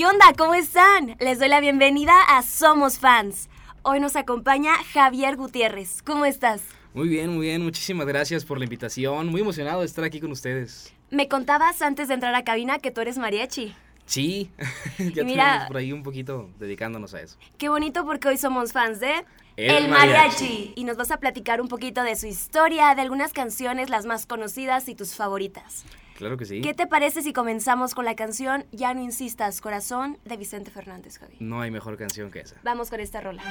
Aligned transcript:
¿Qué 0.00 0.06
onda? 0.06 0.32
¿Cómo 0.34 0.54
están? 0.54 1.14
Les 1.20 1.38
doy 1.40 1.50
la 1.50 1.60
bienvenida 1.60 2.14
a 2.26 2.40
Somos 2.40 2.98
Fans. 2.98 3.50
Hoy 3.82 4.00
nos 4.00 4.16
acompaña 4.16 4.72
Javier 4.94 5.36
Gutiérrez. 5.36 6.00
¿Cómo 6.00 6.24
estás? 6.24 6.62
Muy 6.94 7.06
bien, 7.06 7.28
muy 7.34 7.48
bien. 7.48 7.62
Muchísimas 7.62 8.06
gracias 8.06 8.46
por 8.46 8.56
la 8.56 8.64
invitación. 8.64 9.26
Muy 9.26 9.42
emocionado 9.42 9.80
de 9.80 9.86
estar 9.86 10.02
aquí 10.02 10.18
con 10.18 10.32
ustedes. 10.32 10.94
Me 11.10 11.28
contabas 11.28 11.82
antes 11.82 12.08
de 12.08 12.14
entrar 12.14 12.34
a 12.34 12.44
cabina 12.44 12.78
que 12.78 12.90
tú 12.90 13.02
eres 13.02 13.18
mariachi. 13.18 13.74
Sí, 14.06 14.50
ya 15.14 15.22
Mira- 15.22 15.66
por 15.68 15.76
ahí 15.76 15.92
un 15.92 16.02
poquito 16.02 16.48
dedicándonos 16.58 17.12
a 17.12 17.20
eso. 17.20 17.36
Qué 17.58 17.68
bonito 17.68 18.06
porque 18.06 18.28
hoy 18.28 18.38
somos 18.38 18.72
fans 18.72 19.00
de 19.00 19.26
El 19.58 19.90
mariachi. 19.90 20.72
Y 20.76 20.84
nos 20.84 20.96
vas 20.96 21.10
a 21.10 21.18
platicar 21.18 21.60
un 21.60 21.68
poquito 21.68 22.02
de 22.04 22.16
su 22.16 22.26
historia, 22.26 22.94
de 22.94 23.02
algunas 23.02 23.34
canciones, 23.34 23.90
las 23.90 24.06
más 24.06 24.24
conocidas 24.24 24.88
y 24.88 24.94
tus 24.94 25.14
favoritas. 25.14 25.84
Claro 26.20 26.36
que 26.36 26.44
sí. 26.44 26.60
¿Qué 26.60 26.74
te 26.74 26.86
parece 26.86 27.22
si 27.22 27.32
comenzamos 27.32 27.94
con 27.94 28.04
la 28.04 28.14
canción 28.14 28.66
Ya 28.72 28.92
no 28.92 29.00
insistas, 29.00 29.62
corazón 29.62 30.18
de 30.26 30.36
Vicente 30.36 30.70
Fernández, 30.70 31.18
Javi? 31.18 31.36
No 31.40 31.62
hay 31.62 31.70
mejor 31.70 31.96
canción 31.96 32.30
que 32.30 32.40
esa. 32.40 32.56
Vamos 32.62 32.90
con 32.90 33.00
esta 33.00 33.22
rola. 33.22 33.42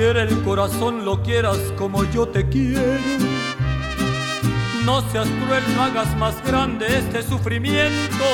Quiere 0.00 0.22
el 0.22 0.42
corazón, 0.44 1.04
lo 1.04 1.22
quieras 1.22 1.58
como 1.76 2.04
yo 2.04 2.26
te 2.26 2.48
quiero. 2.48 2.80
No 4.86 5.02
seas 5.10 5.28
cruel, 5.28 5.62
no 5.76 5.82
hagas 5.82 6.16
más 6.16 6.42
grande 6.42 6.86
este 6.88 7.22
sufrimiento. 7.22 8.24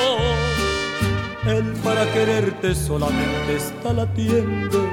Él 1.45 1.73
para 1.83 2.09
quererte 2.13 2.73
solamente 2.73 3.57
está 3.57 3.91
latiendo. 3.91 4.89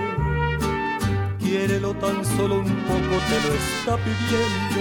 Quiérelo 1.38 1.94
tan 1.94 2.24
solo 2.24 2.56
un 2.56 2.74
poco, 2.88 3.22
te 3.28 3.38
lo 3.46 3.54
está 3.54 3.96
pidiendo. 4.02 4.80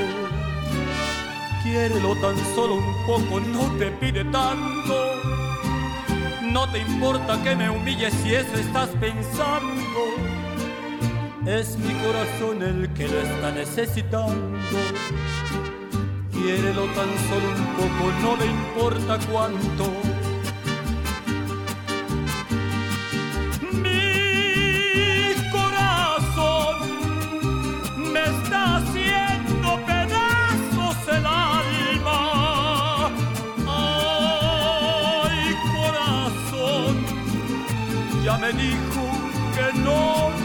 Quiérelo 1.61 2.16
tan 2.16 2.55
solo 2.55 2.73
un 2.73 3.05
poco, 3.05 3.39
no 3.39 3.71
te 3.77 3.91
pide 3.91 4.25
tanto. 4.25 4.95
No 6.41 6.67
te 6.71 6.80
importa 6.80 7.39
que 7.44 7.55
me 7.55 7.69
humilles 7.69 8.16
si 8.23 8.33
eso 8.33 8.55
estás 8.55 8.89
pensando. 8.99 10.42
Es 11.45 11.77
mi 11.77 11.94
corazón 11.95 12.61
el 12.63 12.94
que 12.94 13.05
lo 13.08 13.19
está 13.19 13.52
necesitando. 13.52 14.58
Quiérelo 16.31 16.86
tan 16.88 17.09
solo 17.27 17.49
un 17.49 17.66
poco, 17.75 18.11
no 18.22 18.38
le 18.38 18.45
importa 18.45 19.19
cuánto. 19.30 19.91
Mi 23.73 25.33
corazón 25.52 26.76
me 28.14 28.23
está 28.23 28.77
haciendo 28.77 29.86
pedazos 29.86 30.98
el 31.10 31.25
alma. 31.25 33.11
Ay, 33.67 35.55
corazón, 35.75 36.95
ya 38.23 38.37
me 38.37 38.54
dijo 38.54 39.04
que 39.55 39.65
no, 39.80 40.42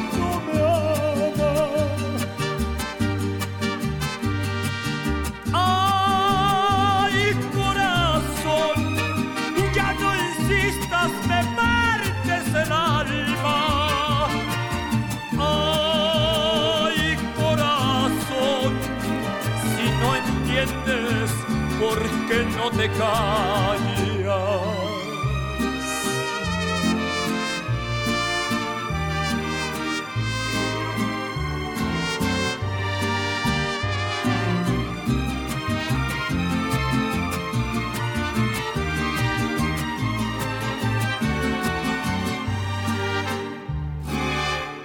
te 22.79 22.89
callas? 22.91 23.81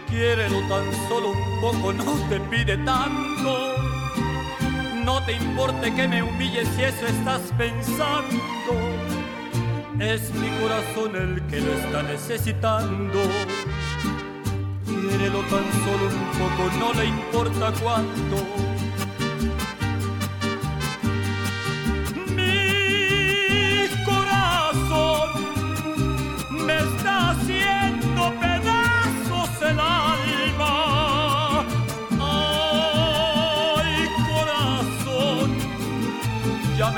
Quiérelo 0.09 0.59
tan 0.67 0.91
solo 1.07 1.29
un 1.29 1.61
poco, 1.61 1.93
no 1.93 2.03
te 2.27 2.39
pide 2.49 2.75
tanto. 2.77 3.92
No 5.03 5.21
te 5.25 5.33
importe 5.33 5.93
que 5.93 6.07
me 6.07 6.23
humilles 6.23 6.67
si 6.75 6.83
eso 6.83 7.05
estás 7.05 7.41
pensando. 7.57 8.41
Es 9.99 10.33
mi 10.33 10.49
corazón 10.61 11.15
el 11.15 11.41
que 11.47 11.59
lo 11.59 11.73
está 11.73 12.03
necesitando. 12.03 13.19
Quiérelo 14.85 15.39
tan 15.41 15.65
solo 15.83 16.07
un 16.07 16.31
poco, 16.39 16.71
no 16.79 16.93
le 16.93 17.05
importa 17.05 17.73
cuánto. 17.81 18.62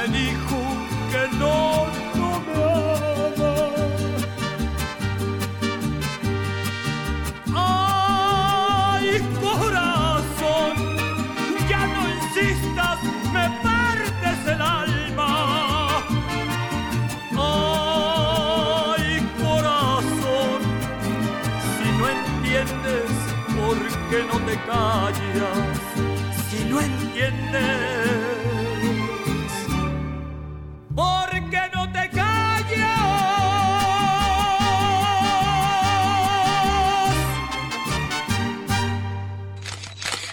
Me 0.08 0.18
dijo 0.18 0.58
que 1.12 1.38
no, 1.38 1.86
ama. 2.16 2.68
Ay, 7.56 9.08
corazón, 9.42 10.74
ya 11.70 11.88
no 11.88 12.02
insistas, 12.16 13.00
me 13.34 13.46
partes 13.64 14.40
el 14.48 14.62
alma. 14.62 16.04
Ay, 17.38 19.06
corazón, 19.42 20.60
si 21.78 21.88
no 21.98 22.06
entiendes, 22.10 23.12
¿por 23.58 23.78
qué 24.10 24.20
no 24.32 24.38
te 24.46 24.56
callas? 24.70 25.80
Si 26.50 26.60
no 26.66 26.80
entiendes, 26.80 27.85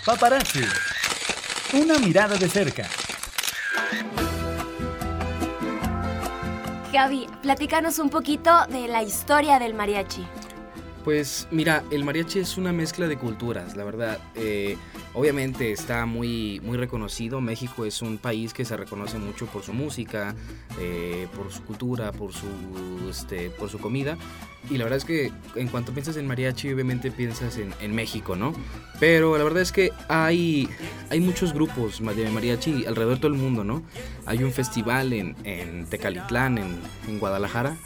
Paparazzi. 0.04 0.64
Una 1.74 1.96
mirada 2.00 2.36
de 2.36 2.48
cerca. 2.48 2.88
Javi, 6.92 7.28
platícanos 7.40 8.00
un 8.00 8.10
poquito 8.10 8.50
de 8.66 8.88
la 8.88 9.04
historia 9.04 9.60
del 9.60 9.74
mariachi. 9.74 10.26
Pues 11.04 11.46
mira, 11.52 11.84
el 11.92 12.04
mariachi 12.04 12.40
es 12.40 12.56
una 12.58 12.72
mezcla 12.72 13.06
de 13.06 13.16
culturas, 13.16 13.76
la 13.76 13.84
verdad. 13.84 14.18
Eh, 14.34 14.76
obviamente 15.14 15.70
está 15.70 16.04
muy, 16.04 16.60
muy 16.64 16.76
reconocido. 16.76 17.40
México 17.40 17.84
es 17.84 18.02
un 18.02 18.18
país 18.18 18.52
que 18.52 18.64
se 18.64 18.76
reconoce 18.76 19.18
mucho 19.18 19.46
por 19.46 19.62
su 19.62 19.72
música, 19.72 20.34
eh, 20.80 21.28
por 21.36 21.52
su 21.52 21.62
cultura, 21.62 22.10
por 22.10 22.32
su, 22.32 22.48
este, 23.08 23.50
por 23.50 23.70
su 23.70 23.78
comida. 23.78 24.16
Y 24.70 24.78
la 24.78 24.84
verdad 24.84 24.98
es 24.98 25.04
que 25.04 25.32
en 25.56 25.68
cuanto 25.68 25.92
piensas 25.92 26.16
en 26.16 26.26
mariachi, 26.26 26.72
obviamente 26.72 27.10
piensas 27.10 27.58
en, 27.58 27.74
en 27.80 27.94
México, 27.94 28.36
¿no? 28.36 28.54
Pero 29.00 29.36
la 29.36 29.44
verdad 29.44 29.62
es 29.62 29.72
que 29.72 29.90
hay, 30.08 30.68
hay 31.10 31.20
muchos 31.20 31.52
grupos 31.52 32.00
de 32.00 32.30
mariachi 32.30 32.86
alrededor 32.86 33.14
de 33.14 33.20
todo 33.20 33.32
el 33.32 33.38
mundo, 33.38 33.64
¿no? 33.64 33.82
Hay 34.24 34.44
un 34.44 34.52
festival 34.52 35.12
en, 35.12 35.34
en 35.44 35.86
Tecalitlán, 35.86 36.58
en, 36.58 36.78
en 37.08 37.18
Guadalajara, 37.18 37.76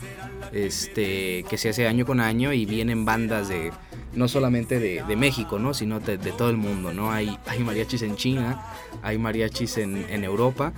este, 0.52 1.44
que 1.48 1.56
se 1.56 1.70
hace 1.70 1.86
año 1.86 2.04
con 2.04 2.20
año 2.20 2.52
y 2.52 2.66
vienen 2.66 3.04
bandas 3.04 3.48
de 3.48 3.72
no 4.14 4.28
solamente 4.28 4.80
de, 4.80 5.04
de 5.06 5.16
México, 5.16 5.58
¿no? 5.58 5.74
sino 5.74 6.00
de, 6.00 6.18
de, 6.18 6.32
todo 6.32 6.50
el 6.50 6.56
mundo. 6.56 6.92
¿no? 6.92 7.12
Hay, 7.12 7.38
hay 7.46 7.58
mariachis 7.60 8.02
en 8.02 8.16
China, 8.16 8.62
hay 9.02 9.18
mariachis 9.18 9.78
en, 9.78 10.24
Europa 10.24 10.72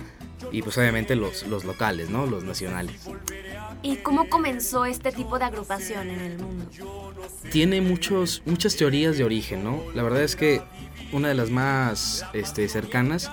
y 0.51 0.61
pues 0.61 0.77
obviamente 0.77 1.15
los, 1.15 1.45
los 1.47 1.65
locales, 1.65 2.09
¿no? 2.09 2.25
los 2.25 2.43
nacionales. 2.43 2.95
¿Y 3.81 3.97
cómo 3.97 4.29
comenzó 4.29 4.85
este 4.85 5.11
tipo 5.11 5.39
de 5.39 5.45
agrupación 5.45 6.09
en 6.09 6.19
el 6.19 6.37
mundo? 6.37 6.65
Tiene 7.51 7.81
muchos, 7.81 8.41
muchas 8.45 8.75
teorías 8.75 9.17
de 9.17 9.23
origen, 9.23 9.63
¿no? 9.63 9.81
La 9.93 10.03
verdad 10.03 10.23
es 10.23 10.35
que 10.35 10.61
una 11.11 11.29
de 11.29 11.33
las 11.33 11.49
más 11.49 12.25
este, 12.33 12.67
cercanas 12.67 13.31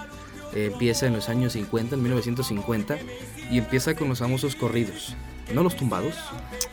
eh, 0.55 0.71
empieza 0.73 1.07
en 1.07 1.15
los 1.15 1.29
años 1.29 1.55
50, 1.55 1.97
en 1.97 2.03
1950, 2.03 2.99
y 3.51 3.59
empieza 3.59 3.95
con 3.95 4.09
los 4.09 4.21
famosos 4.21 4.55
corridos. 4.55 5.17
No 5.53 5.63
los 5.63 5.77
tumbados, 5.77 6.15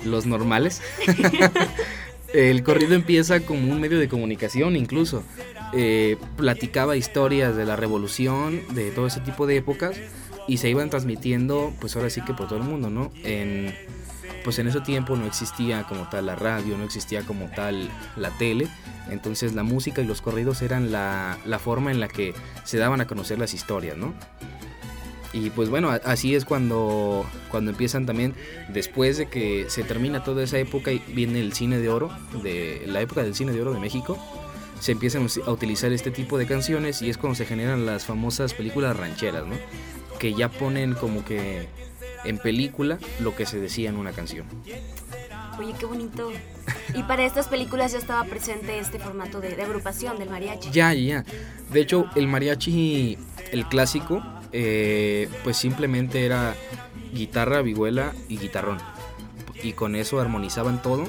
los 0.06 0.26
normales. 0.26 0.82
el 2.34 2.64
corrido 2.64 2.96
empieza 2.96 3.40
como 3.42 3.72
un 3.72 3.80
medio 3.80 4.00
de 4.00 4.08
comunicación 4.08 4.76
incluso. 4.76 5.24
Eh, 5.74 6.18
platicaba 6.38 6.96
historias 6.96 7.56
de 7.56 7.66
la 7.66 7.76
revolución, 7.76 8.62
de 8.76 8.92
todo 8.92 9.08
ese 9.08 9.22
tipo 9.22 9.48
de 9.48 9.58
épocas, 9.58 9.98
y 10.48 10.58
se 10.58 10.70
iban 10.70 10.90
transmitiendo, 10.90 11.74
pues 11.80 11.96
ahora 11.96 12.10
sí 12.10 12.22
que 12.22 12.34
por 12.34 12.48
todo 12.48 12.60
el 12.60 12.66
mundo, 12.66 12.90
¿no? 12.90 13.12
En, 13.24 13.74
pues 14.44 14.60
en 14.60 14.68
ese 14.68 14.82
tiempo 14.82 15.16
no 15.16 15.26
existía 15.26 15.84
como 15.84 16.10
tal 16.10 16.26
la 16.26 16.36
radio, 16.36 16.78
no 16.78 16.84
existía 16.84 17.22
como 17.24 17.46
tal 17.48 17.90
la 18.16 18.30
tele, 18.32 18.68
entonces 19.10 19.54
la 19.54 19.64
música 19.64 20.02
y 20.02 20.06
los 20.06 20.22
corridos 20.22 20.62
eran 20.62 20.92
la, 20.92 21.38
la 21.46 21.60
forma 21.60 21.92
en 21.92 22.00
la 22.00 22.08
que 22.08 22.34
se 22.64 22.78
daban 22.78 23.02
a 23.02 23.08
conocer 23.08 23.40
las 23.40 23.54
historias, 23.54 23.98
¿no? 23.98 24.14
Y 25.34 25.50
pues 25.50 25.70
bueno, 25.70 25.90
así 25.90 26.36
es 26.36 26.46
cuando, 26.46 27.26
cuando 27.50 27.72
empiezan 27.72 28.06
también, 28.06 28.36
después 28.70 29.18
de 29.18 29.28
que 29.28 29.66
se 29.68 29.84
termina 29.84 30.24
toda 30.24 30.44
esa 30.44 30.60
época 30.60 30.92
y 30.92 31.00
viene 31.00 31.40
el 31.40 31.54
cine 31.54 31.80
de 31.80 31.90
oro, 31.90 32.12
de 32.44 32.84
la 32.86 33.02
época 33.02 33.24
del 33.24 33.34
cine 33.34 33.52
de 33.52 33.62
oro 33.62 33.74
de 33.74 33.80
México, 33.80 34.20
se 34.80 34.92
empiezan 34.92 35.28
a 35.46 35.52
utilizar 35.52 35.92
este 35.92 36.12
tipo 36.12 36.38
de 36.38 36.46
canciones 36.46 37.02
y 37.02 37.10
es 37.10 37.18
cuando 37.18 37.36
se 37.36 37.46
generan 37.46 37.86
las 37.86 38.06
famosas 38.06 38.54
películas 38.54 38.96
rancheras, 38.96 39.48
¿no? 39.48 39.56
Que 40.24 40.34
ya 40.34 40.48
ponen 40.48 40.94
como 40.94 41.26
que 41.26 41.68
en 42.24 42.38
película 42.38 42.98
lo 43.20 43.36
que 43.36 43.46
se 43.46 43.60
decía 43.60 43.90
en 43.90 43.98
una 43.98 44.14
canción. 44.14 44.46
Oye, 45.60 45.74
qué 45.78 45.86
bonito. 45.86 46.32
Y 46.96 47.04
para 47.04 47.26
estas 47.26 47.50
películas 47.50 47.92
ya 47.92 47.98
estaba 47.98 48.24
presente 48.24 48.80
este 48.80 49.00
formato 49.00 49.42
de, 49.42 49.58
de 49.58 49.64
agrupación 49.64 50.18
del 50.18 50.30
mariachi. 50.30 50.72
Ya, 50.72 50.94
ya. 50.94 51.26
De 51.74 51.82
hecho, 51.82 52.06
el 52.16 52.30
mariachi, 52.30 53.18
el 53.52 53.68
clásico, 53.68 54.24
eh, 54.54 55.28
pues 55.44 55.58
simplemente 55.58 56.26
era 56.26 56.56
guitarra, 57.14 57.62
vihuela 57.62 58.14
y 58.30 58.38
guitarrón. 58.38 58.78
Y 59.62 59.74
con 59.74 59.94
eso 59.94 60.22
armonizaban 60.22 60.82
todo. 60.82 61.04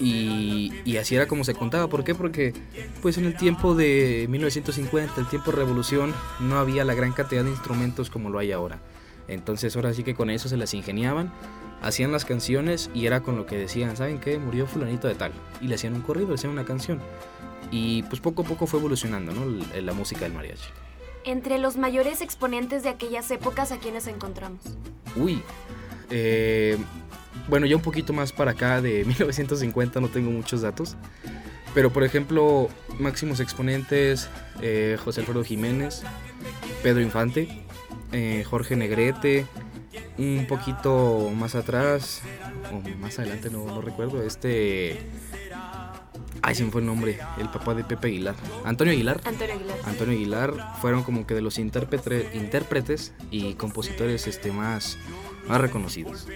Y, 0.00 0.72
y, 0.84 0.96
así 0.96 1.14
era 1.14 1.26
como 1.26 1.44
se 1.44 1.54
contaba. 1.54 1.88
¿Por 1.88 2.04
qué? 2.04 2.14
Porque 2.14 2.52
pues 3.00 3.16
en 3.18 3.26
el 3.26 3.36
tiempo 3.36 3.74
de 3.74 4.26
1950, 4.28 5.20
el 5.20 5.28
tiempo 5.28 5.50
de 5.50 5.58
revolución, 5.58 6.12
no 6.40 6.58
había 6.58 6.84
la 6.84 6.94
gran 6.94 7.12
cantidad 7.12 7.44
de 7.44 7.50
instrumentos 7.50 8.10
como 8.10 8.30
lo 8.30 8.38
hay 8.38 8.52
ahora. 8.52 8.80
Entonces 9.28 9.74
ahora 9.76 9.94
sí 9.94 10.02
que 10.02 10.14
con 10.14 10.30
eso 10.30 10.48
se 10.48 10.56
las 10.56 10.74
ingeniaban, 10.74 11.32
hacían 11.80 12.12
las 12.12 12.24
canciones 12.24 12.90
y 12.94 13.06
era 13.06 13.20
con 13.20 13.36
lo 13.36 13.46
que 13.46 13.56
decían, 13.56 13.96
¿saben 13.96 14.18
qué? 14.18 14.38
Murió 14.38 14.66
fulanito 14.66 15.08
de 15.08 15.14
tal. 15.14 15.32
Y 15.60 15.68
le 15.68 15.76
hacían 15.76 15.94
un 15.94 16.02
corrido, 16.02 16.28
le 16.28 16.34
hacían 16.34 16.52
una 16.52 16.64
canción. 16.64 17.00
Y 17.70 18.02
pues 18.04 18.20
poco 18.20 18.42
a 18.42 18.44
poco 18.44 18.66
fue 18.66 18.80
evolucionando, 18.80 19.32
¿no? 19.32 19.46
La, 19.46 19.80
la 19.80 19.92
música 19.92 20.22
del 20.22 20.32
mariachi. 20.32 20.68
Entre 21.24 21.58
los 21.58 21.76
mayores 21.76 22.20
exponentes 22.20 22.82
de 22.82 22.90
aquellas 22.90 23.30
épocas, 23.30 23.72
¿a 23.72 23.78
quiénes 23.78 24.06
encontramos? 24.06 24.60
Uy, 25.16 25.42
eh, 26.10 26.76
bueno, 27.48 27.66
ya 27.66 27.76
un 27.76 27.82
poquito 27.82 28.12
más 28.12 28.32
para 28.32 28.52
acá, 28.52 28.80
de 28.80 29.04
1950, 29.04 30.00
no 30.00 30.08
tengo 30.08 30.30
muchos 30.30 30.62
datos. 30.62 30.96
Pero 31.74 31.92
por 31.92 32.04
ejemplo, 32.04 32.68
máximos 33.00 33.40
exponentes, 33.40 34.28
eh, 34.62 34.96
José 35.02 35.20
Alfredo 35.20 35.42
Jiménez, 35.42 36.02
Pedro 36.82 37.00
Infante, 37.00 37.48
eh, 38.12 38.44
Jorge 38.48 38.76
Negrete, 38.76 39.46
un 40.18 40.46
poquito 40.48 41.30
más 41.34 41.56
atrás, 41.56 42.22
o 42.72 42.98
más 42.98 43.18
adelante, 43.18 43.50
no, 43.50 43.64
no 43.66 43.80
recuerdo, 43.80 44.22
este... 44.22 44.98
Ay, 46.42 46.54
se 46.54 46.62
me 46.62 46.70
fue 46.70 46.82
el 46.82 46.86
nombre, 46.86 47.18
el 47.38 47.48
papá 47.48 47.74
de 47.74 47.84
Pepe 47.84 48.08
Aguilar. 48.08 48.34
Antonio 48.66 48.92
Aguilar. 48.92 49.20
Antonio 49.24 49.54
Aguilar. 49.54 49.78
Antonio 49.86 50.14
Aguilar 50.14 50.54
fueron 50.82 51.02
como 51.02 51.26
que 51.26 51.32
de 51.34 51.40
los 51.40 51.58
intérprete, 51.58 52.32
intérpretes 52.34 53.14
y 53.30 53.54
compositores 53.54 54.26
este, 54.26 54.52
más, 54.52 54.98
más 55.48 55.58
reconocidos. 55.58 56.26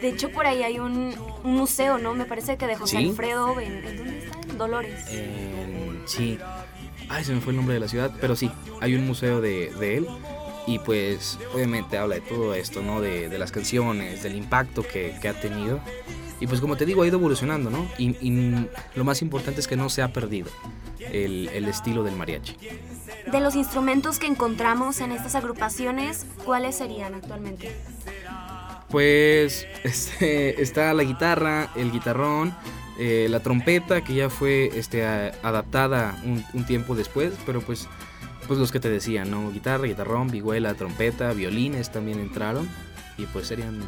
De 0.00 0.08
hecho, 0.08 0.30
por 0.30 0.46
ahí 0.46 0.62
hay 0.62 0.78
un, 0.78 1.14
un 1.42 1.54
museo, 1.56 1.98
¿no? 1.98 2.14
Me 2.14 2.24
parece 2.24 2.56
que 2.56 2.66
de 2.66 2.76
José 2.76 2.98
¿Sí? 2.98 3.08
Alfredo. 3.08 3.58
¿en, 3.60 3.84
en 3.86 3.96
dónde 3.96 4.18
está? 4.18 4.40
En 4.50 4.58
Dolores. 4.58 5.04
Eh, 5.08 6.02
sí. 6.06 6.38
Ay, 7.08 7.24
se 7.24 7.32
me 7.32 7.40
fue 7.40 7.52
el 7.52 7.56
nombre 7.56 7.74
de 7.74 7.80
la 7.80 7.88
ciudad, 7.88 8.12
pero 8.20 8.34
sí, 8.36 8.50
hay 8.80 8.94
un 8.94 9.06
museo 9.06 9.40
de, 9.40 9.72
de 9.78 9.98
él. 9.98 10.08
Y 10.66 10.80
pues 10.80 11.38
obviamente 11.54 11.96
habla 11.96 12.16
de 12.16 12.20
todo 12.22 12.52
esto, 12.54 12.82
¿no? 12.82 13.00
De, 13.00 13.28
de 13.28 13.38
las 13.38 13.52
canciones, 13.52 14.24
del 14.24 14.34
impacto 14.34 14.82
que, 14.82 15.14
que, 15.22 15.28
ha 15.28 15.40
tenido. 15.40 15.80
Y 16.40 16.48
pues 16.48 16.60
como 16.60 16.76
te 16.76 16.84
digo, 16.84 17.02
ha 17.02 17.06
ido 17.06 17.18
evolucionando, 17.18 17.70
¿no? 17.70 17.86
Y, 17.98 18.16
y 18.20 18.68
lo 18.96 19.04
más 19.04 19.22
importante 19.22 19.60
es 19.60 19.68
que 19.68 19.76
no 19.76 19.88
se 19.88 20.02
ha 20.02 20.12
perdido 20.12 20.48
el, 20.98 21.48
el, 21.54 21.66
estilo 21.66 22.02
del 22.02 22.16
mariachi. 22.16 22.56
De 23.30 23.40
los 23.40 23.54
instrumentos 23.54 24.18
que 24.18 24.26
encontramos 24.26 25.00
en 25.00 25.12
estas 25.12 25.36
agrupaciones, 25.36 26.26
¿cuáles 26.44 26.76
serían 26.76 27.14
actualmente? 27.14 27.70
Pues 28.96 29.68
este, 29.84 30.62
está 30.62 30.94
la 30.94 31.02
guitarra, 31.02 31.68
el 31.76 31.92
guitarrón, 31.92 32.56
eh, 32.98 33.26
la 33.28 33.40
trompeta 33.40 34.00
que 34.00 34.14
ya 34.14 34.30
fue 34.30 34.70
este, 34.74 35.04
adaptada 35.04 36.18
un, 36.24 36.42
un, 36.54 36.64
tiempo 36.64 36.94
después, 36.94 37.34
pero 37.44 37.60
pues, 37.60 37.90
pues 38.46 38.58
los 38.58 38.72
que 38.72 38.80
te 38.80 38.88
decía, 38.88 39.26
¿no? 39.26 39.50
Guitarra, 39.50 39.84
guitarrón, 39.84 40.28
vihuela, 40.28 40.72
trompeta, 40.72 41.34
violines 41.34 41.92
también 41.92 42.20
entraron 42.20 42.70
y 43.18 43.26
pues 43.26 43.48
serían 43.48 43.82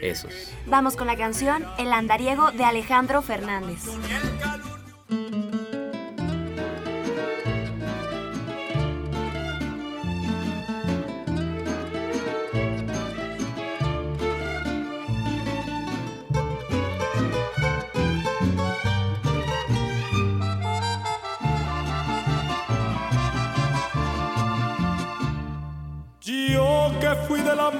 esos. 0.00 0.32
Vamos 0.66 0.96
con 0.96 1.06
la 1.06 1.16
canción 1.16 1.64
El 1.78 1.92
andariego 1.92 2.50
de 2.50 2.64
Alejandro 2.64 3.22
Fernández. 3.22 3.84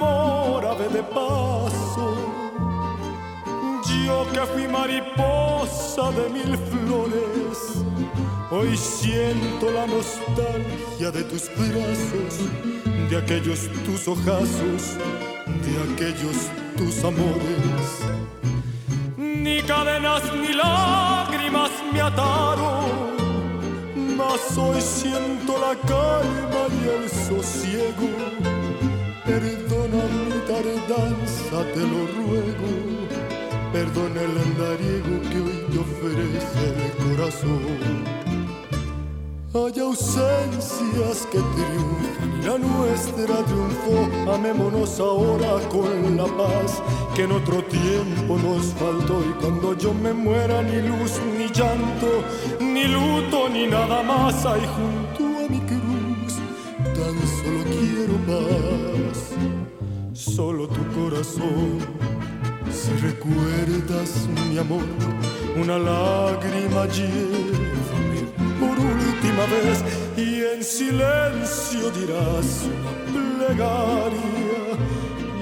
Amor 0.03 0.65
ave 0.65 0.87
de 0.89 1.03
paso, 1.03 2.15
yo 4.05 4.25
que 4.31 4.39
fui 4.51 4.67
mariposa 4.67 6.11
de 6.11 6.29
mil 6.29 6.57
flores, 6.69 7.57
hoy 8.51 8.75
siento 8.77 9.71
la 9.71 9.85
nostalgia 9.87 11.11
de 11.11 11.23
tus 11.23 11.49
brazos, 11.55 12.33
de 13.09 13.17
aquellos 13.17 13.69
tus 13.85 14.07
ojazos, 14.07 14.97
de 15.65 15.73
aquellos 15.87 16.37
tus 16.77 17.03
amores. 17.03 17.87
Ni 19.17 19.61
cadenas 19.63 20.23
ni 20.41 20.53
lágrimas 20.53 21.71
me 21.91 22.01
ataron 22.01 23.13
mas 24.17 24.57
hoy 24.57 24.81
siento 24.81 25.57
la 25.59 25.75
calma 25.87 26.67
y 26.81 26.87
el 26.89 27.09
sosiego. 27.09 28.52
Perdona 29.25 30.03
mi 30.25 30.37
tardanza, 30.47 31.63
te 31.73 31.79
lo 31.79 32.05
ruego. 32.17 32.71
Perdona 33.71 34.21
el 34.21 34.37
andariego 34.37 35.21
que 35.29 35.37
hoy 35.39 35.65
te 35.71 35.79
ofrece 35.79 36.63
el 36.75 36.91
corazón. 37.03 38.03
Hay 39.53 39.79
ausencias 39.79 41.27
que 41.31 41.39
triunfan 41.39 42.23
la 42.45 42.57
nuestra 42.57 43.35
triunfó. 43.45 44.33
Amémonos 44.33 44.99
ahora 44.99 45.57
con 45.69 46.17
la 46.17 46.25
paz 46.25 46.83
que 47.15 47.23
en 47.23 47.31
otro 47.31 47.63
tiempo 47.63 48.37
nos 48.37 48.65
faltó. 48.73 49.21
Y 49.21 49.33
cuando 49.39 49.77
yo 49.77 49.93
me 49.93 50.11
muera, 50.11 50.61
ni 50.61 50.81
luz, 50.81 51.19
ni 51.37 51.45
llanto, 51.47 52.23
ni 52.59 52.85
luto, 52.85 53.47
ni 53.47 53.67
nada 53.67 54.03
más 54.03 54.45
hay 54.45 54.61
junto 58.07 58.17
paz. 58.25 59.33
Solo 60.13 60.67
tu 60.67 60.83
corazón, 60.93 61.79
si 62.71 62.91
recuerdas 63.01 64.27
mi 64.49 64.57
amor, 64.57 64.83
una 65.55 65.77
lágrima 65.77 66.85
llévame 66.87 68.21
por 68.59 68.79
última 68.79 69.45
vez 69.47 69.83
y 70.17 70.43
en 70.43 70.63
silencio 70.63 71.91
dirás 71.91 72.67
una 73.09 73.47
plegaria 73.47 74.77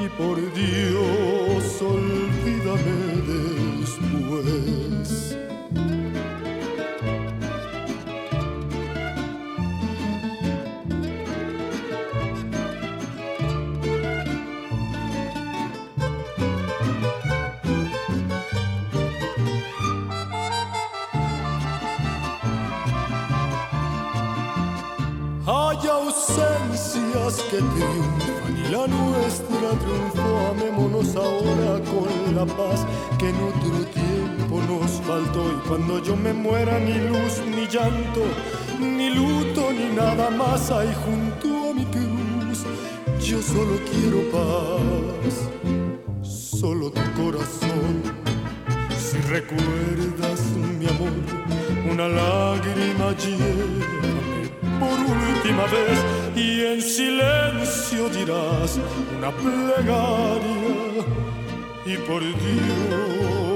y 0.04 0.08
por 0.18 0.38
Dios 0.54 1.82
olvídame 1.82 2.96
después. 3.82 5.38
Ausencias 26.38 27.42
que 27.50 27.58
triunfan 27.58 28.58
y 28.58 28.72
la 28.72 28.88
nuestra 28.88 29.70
triunfó. 29.82 30.52
Amémonos 30.52 31.16
ahora 31.16 31.80
con 31.92 32.36
la 32.36 32.46
paz 32.46 32.86
que 33.18 33.30
en 33.30 33.36
otro 33.36 33.86
tiempo 33.94 34.62
nos 34.68 34.92
faltó. 35.02 35.52
Y 35.52 35.68
cuando 35.68 36.02
yo 36.02 36.16
me 36.16 36.34
muera, 36.34 36.80
ni 36.80 36.94
luz, 36.94 37.42
ni 37.46 37.68
llanto, 37.68 38.24
ni 38.80 39.10
luto, 39.10 39.72
ni 39.72 39.96
nada 39.96 40.30
más 40.30 40.72
hay 40.72 40.94
junto 41.06 41.70
a 41.70 41.74
mi 41.74 41.86
cruz. 41.86 42.66
Yo 43.24 43.42
solo 43.42 43.78
quiero 43.92 44.20
paz, 44.32 45.50
solo 46.24 46.92
tu 46.92 47.02
corazón. 47.22 48.02
Si 48.98 49.18
recuerdas 49.30 50.42
mi 50.80 50.88
amor, 50.88 51.12
una 51.92 52.08
lágrima 52.08 53.16
llévame 53.18 54.11
por 54.82 55.00
última 55.00 55.66
vez 55.66 55.98
y 56.36 56.66
en 56.66 56.82
silencio 56.82 58.10
dirás 58.10 58.80
una 59.16 59.32
plegaria 59.32 61.04
y 61.86 61.98
por 62.08 62.22
Dios 62.22 63.51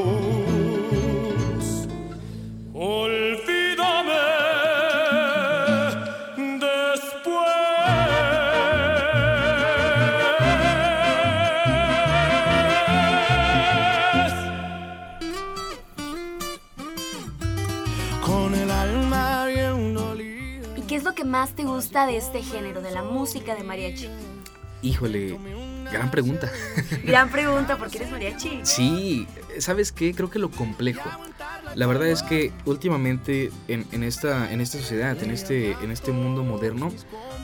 gusta 21.96 22.08
de 22.12 22.18
este 22.18 22.44
género, 22.44 22.82
de 22.82 22.92
la 22.92 23.04
música 23.04 23.56
de 23.56 23.64
mariachi? 23.64 24.10
Híjole, 24.82 25.40
gran 25.90 26.12
pregunta. 26.12 26.52
Gran 27.06 27.30
pregunta, 27.32 27.78
¿por 27.78 27.90
qué 27.90 28.00
eres 28.00 28.12
mariachi? 28.12 28.60
Sí, 28.64 29.26
¿sabes 29.60 29.94
qué? 29.94 30.14
Creo 30.14 30.30
que 30.30 30.38
lo 30.38 30.52
complejo. 30.52 31.10
La 31.74 31.88
verdad 31.88 32.08
es 32.10 32.22
que 32.22 32.52
últimamente 32.66 33.50
en, 33.70 33.86
en 33.94 34.04
esta, 34.04 34.52
en 34.52 34.60
esta 34.60 34.78
sociedad, 34.78 35.22
en 35.24 35.32
este, 35.32 35.72
en 35.82 35.90
este 35.92 36.12
mundo 36.12 36.44
moderno, 36.44 36.92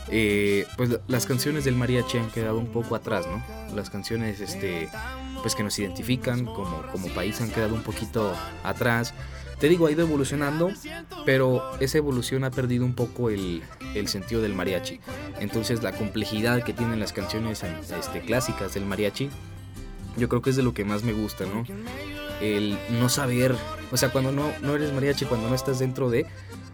eh, 0.10 0.66
pues 0.76 0.90
la- 0.90 1.00
las 1.08 1.26
canciones 1.26 1.64
del 1.64 1.76
mariachi 1.78 2.18
han 2.18 2.30
quedado 2.30 2.58
un 2.58 2.68
poco 2.68 2.96
atrás, 2.96 3.26
¿no? 3.28 3.42
Las 3.74 3.90
canciones 3.90 4.42
este, 4.42 4.90
pues 5.42 5.56
que 5.56 5.64
nos 5.64 5.80
identifican 5.80 6.44
como, 6.46 6.84
como 6.92 7.08
país 7.14 7.40
han 7.40 7.52
quedado 7.52 7.74
un 7.74 7.84
poquito 7.84 8.36
atrás. 8.66 9.14
Te 9.62 9.70
digo, 9.70 9.86
ha 9.86 9.92
ido 9.92 10.02
evolucionando, 10.02 10.72
pero 11.24 11.80
esa 11.80 12.00
evolución 12.00 12.44
ha 12.44 12.50
perdido 12.50 12.84
un 12.84 12.96
poco 12.96 13.30
el, 13.30 13.62
el 13.94 14.08
sentido 14.08 14.42
del 14.42 14.56
mariachi. 14.56 15.00
Entonces 15.40 15.84
la 15.84 15.92
complejidad 15.92 16.64
que 16.64 16.74
tienen 16.74 17.00
las 17.00 17.14
canciones 17.14 17.62
este, 17.64 18.22
clásicas 18.22 18.74
del 18.74 18.88
mariachi, 18.88 19.30
yo 20.18 20.28
creo 20.30 20.42
que 20.42 20.50
es 20.50 20.56
de 20.56 20.64
lo 20.64 20.74
que 20.74 20.84
más 20.84 21.04
me 21.04 21.14
gusta, 21.14 21.46
¿no? 21.46 21.64
El 22.42 22.76
no 23.00 23.08
saber, 23.08 23.56
o 23.92 23.98
sea, 23.98 24.10
cuando 24.10 24.32
no, 24.32 24.52
no 24.64 24.76
eres 24.76 24.94
mariachi, 24.94 25.26
cuando 25.26 25.48
no 25.48 25.54
estás 25.54 25.78
dentro 25.78 26.10
de, 26.10 26.26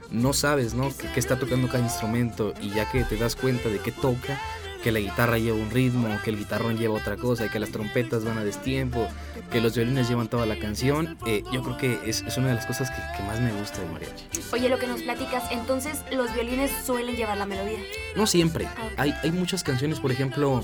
no 0.09 0.31
sabes, 0.31 0.73
¿no? 0.73 0.89
Que, 0.95 1.19
está 1.19 1.37
tocando 1.37 1.67
cada 1.67 1.83
instrumento 1.83 2.53
y 2.61 2.69
ya 2.69 2.89
que 2.89 3.03
te 3.03 3.17
das 3.17 3.35
cuenta 3.35 3.67
de 3.67 3.79
qué 3.79 3.91
toca, 3.91 4.39
que 4.87 4.93
la 4.93 4.99
guitarra 5.01 5.37
lleva 5.37 5.57
un 5.57 5.69
ritmo, 5.69 6.07
que 6.23 6.29
el 6.29 6.37
guitarrón 6.37 6.77
lleva 6.77 6.95
otra 6.95 7.17
cosa, 7.17 7.51
que 7.51 7.59
las 7.59 7.71
trompetas 7.71 8.23
van 8.23 8.37
a 8.37 8.45
destiempo, 8.45 9.05
que 9.51 9.59
los 9.59 9.75
violines 9.75 10.07
llevan 10.07 10.29
toda 10.29 10.45
la 10.45 10.57
canción, 10.57 11.17
eh, 11.27 11.43
yo 11.51 11.61
creo 11.61 11.75
que 11.75 12.09
es, 12.09 12.21
es 12.21 12.37
una 12.37 12.47
de 12.47 12.53
las 12.53 12.65
cosas 12.65 12.89
que, 12.89 13.01
que 13.17 13.23
más 13.23 13.41
me 13.41 13.51
gusta 13.51 13.81
de 13.81 13.87
mariachi. 13.89 14.23
Oye, 14.53 14.69
lo 14.69 14.79
que 14.79 14.87
nos 14.87 15.01
platicas, 15.01 15.51
entonces 15.51 16.03
los 16.09 16.33
violines 16.33 16.71
suelen 16.85 17.17
llevar 17.17 17.37
la 17.37 17.45
melodía. 17.45 17.79
No 18.15 18.25
siempre. 18.25 18.65
Hay, 18.95 19.13
hay 19.23 19.31
muchas 19.33 19.61
canciones, 19.61 19.99
por 19.99 20.09
ejemplo, 20.13 20.61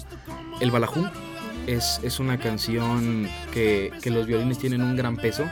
El 0.62 0.72
Balajú 0.72 1.06
es, 1.68 2.00
es 2.02 2.22
una 2.22 2.38
canción 2.38 3.28
que, 3.52 3.92
que 4.02 4.10
los 4.10 4.26
violines 4.26 4.58
tienen 4.58 4.84
un 4.84 4.96
gran 4.96 5.18
peso. 5.18 5.44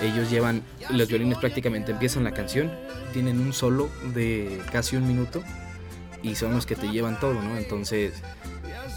Ellos 0.00 0.30
llevan, 0.30 0.62
los 0.88 1.06
violines 1.08 1.36
prácticamente 1.36 1.92
empiezan 1.92 2.24
la 2.24 2.32
canción, 2.32 2.72
tienen 3.12 3.40
un 3.40 3.52
solo 3.52 3.90
de 4.14 4.58
casi 4.72 4.96
un 4.96 5.06
minuto 5.06 5.42
y 6.22 6.34
son 6.34 6.52
los 6.52 6.66
que 6.66 6.76
te 6.76 6.90
llevan 6.90 7.18
todo, 7.18 7.34
¿no? 7.34 7.56
Entonces 7.56 8.14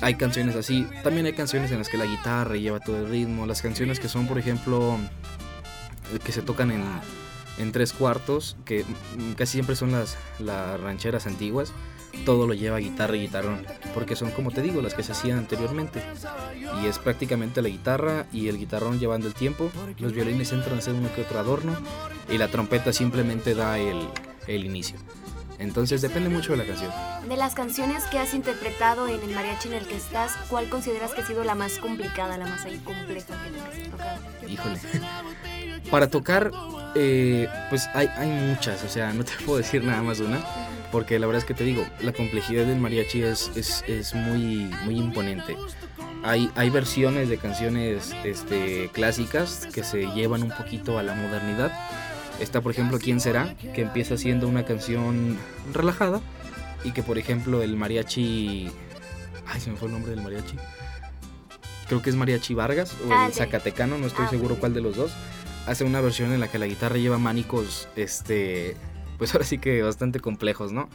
hay 0.01 0.15
canciones 0.15 0.56
así. 0.56 0.88
También 1.03 1.25
hay 1.25 1.34
canciones 1.34 1.72
en 1.72 1.80
las 1.80 1.89
que 1.89 1.98
la 1.98 2.06
guitarra 2.06 2.56
lleva 2.56 2.80
todo 2.80 2.98
el 2.98 3.10
ritmo. 3.10 3.46
Las 3.46 3.62
canciones 3.62 4.00
que 4.00 4.10
son, 4.10 4.27
por 4.27 4.38
ejemplo, 4.38 4.98
que 6.24 6.32
se 6.32 6.42
tocan 6.42 6.72
en, 6.72 6.84
en 7.58 7.72
tres 7.72 7.94
cuartos, 7.94 8.58
que 8.65 8.86
casi 9.38 9.53
siempre 9.53 9.75
son 9.75 9.92
las, 9.92 10.18
las 10.39 10.80
rancheras 10.80 11.27
antiguas, 11.27 11.74
todo 12.25 12.48
lo 12.48 12.53
lleva 12.53 12.77
guitarra 12.77 13.15
y 13.15 13.22
guitarrón, 13.22 13.65
porque 13.94 14.15
son 14.15 14.32
como 14.32 14.51
te 14.51 14.62
digo, 14.62 14.82
las 14.82 14.94
que 14.94 15.03
se 15.03 15.13
hacían 15.13 15.38
anteriormente. 15.39 16.03
Y 16.82 16.88
es 16.88 17.00
prácticamente 17.00 17.62
la 17.62 17.70
guitarra 17.70 18.27
y 18.32 18.48
el 18.50 18.58
guitarrón 18.58 19.00
llevando 19.00 19.27
el 19.27 19.34
tiempo, 19.34 19.72
los 19.98 20.13
violines 20.13 20.51
entran 20.51 20.75
a 20.75 20.80
hacer 20.80 20.94
uno 20.94 21.13
que 21.13 21.22
otro 21.22 21.39
adorno 21.39 21.75
y 22.30 22.38
la 22.38 22.50
trompeta 22.50 22.94
simplemente 22.94 23.56
da 23.56 23.80
el, 23.80 24.08
el 24.48 24.65
inicio. 24.65 24.98
Entonces 25.63 26.01
depende 26.01 26.29
mucho 26.29 26.51
de 26.51 26.58
la 26.58 26.65
canción. 26.65 26.91
De 27.27 27.38
las 27.38 27.55
canciones 27.55 28.03
que 28.05 28.20
has 28.20 28.34
interpretado 28.34 29.08
en 29.08 29.22
el 29.22 29.34
mariachi 29.34 29.70
en 29.70 29.75
el 29.75 29.88
que 29.88 29.96
estás, 29.96 30.34
¿cuál 30.50 30.70
consideras 30.70 31.13
que 31.13 31.22
ha 31.22 31.25
sido 31.25 31.43
la 31.43 31.55
más 31.55 31.79
complicada, 31.79 32.38
la 32.38 32.46
más 32.46 32.65
ahí 32.65 32.77
compleja 32.79 33.27
que 33.27 33.82
has 33.82 33.89
tocado? 33.89 34.20
Híjole. 34.48 34.79
Para 35.89 36.08
tocar, 36.08 36.51
eh, 36.96 37.48
pues 37.70 37.88
hay, 37.93 38.08
hay 38.17 38.29
muchas, 38.29 38.84
o 38.84 38.89
sea, 38.89 39.13
no 39.13 39.24
te 39.24 39.32
puedo 39.46 39.58
decir 39.58 39.84
nada 39.84 40.01
más 40.01 40.20
una, 40.20 40.43
porque 40.91 41.17
la 41.17 41.27
verdad 41.27 41.41
es 41.41 41.46
que 41.46 41.53
te 41.53 41.63
digo, 41.63 41.86
la 42.01 42.12
complejidad 42.12 42.65
del 42.65 42.79
mariachi 42.79 43.24
es, 43.24 43.51
es, 43.55 43.84
es 43.88 44.13
muy, 44.13 44.70
muy 44.84 44.98
imponente. 44.98 45.55
Hay, 46.24 46.50
hay 46.55 46.70
versiones 46.70 47.29
de 47.29 47.38
canciones 47.38 48.13
este, 48.24 48.89
clásicas 48.93 49.67
que 49.74 49.84
se 49.84 50.08
llevan 50.13 50.43
un 50.43 50.51
poquito 50.51 50.98
a 50.98 51.03
la 51.03 51.13
modernidad. 51.13 51.72
Está, 52.39 52.61
por 52.61 52.71
ejemplo, 52.71 52.99
¿Quién 52.99 53.19
será? 53.19 53.55
Que 53.73 53.81
empieza 53.81 54.17
siendo 54.17 54.47
una 54.47 54.65
canción 54.65 55.37
relajada 55.73 56.21
y 56.83 56.91
que, 56.91 57.03
por 57.03 57.17
ejemplo, 57.17 57.61
el 57.61 57.77
mariachi... 57.77 58.69
Ay, 59.47 59.61
se 59.61 59.69
me 59.71 59.77
fue 59.77 59.87
el 59.87 59.93
nombre 59.93 60.11
del 60.11 60.21
mariachi. 60.21 60.55
Creo 61.87 62.01
que 62.01 62.09
es 62.09 62.15
Mariachi 62.15 62.53
Vargas 62.53 62.95
o 63.07 63.13
Ah, 63.13 63.25
el. 63.27 63.33
Zacatecano, 63.33 63.97
no 63.97 64.07
estoy 64.07 64.25
Ah, 64.25 64.29
seguro 64.29 64.55
cuál 64.55 64.73
de 64.73 64.81
los 64.81 64.95
dos. 64.95 65.11
Hace 65.67 65.83
una 65.83 66.01
versión 66.01 66.31
en 66.33 66.39
la 66.39 66.47
que 66.49 66.57
la 66.57 66.65
guitarra 66.65 66.97
lleva 66.97 67.17
mánicos, 67.17 67.87
este, 67.95 68.75
pues 69.17 69.33
ahora 69.33 69.45
sí 69.45 69.57
que 69.59 69.81
bastante 69.83 70.19
complejos, 70.19 70.71
¿no? 70.71 70.89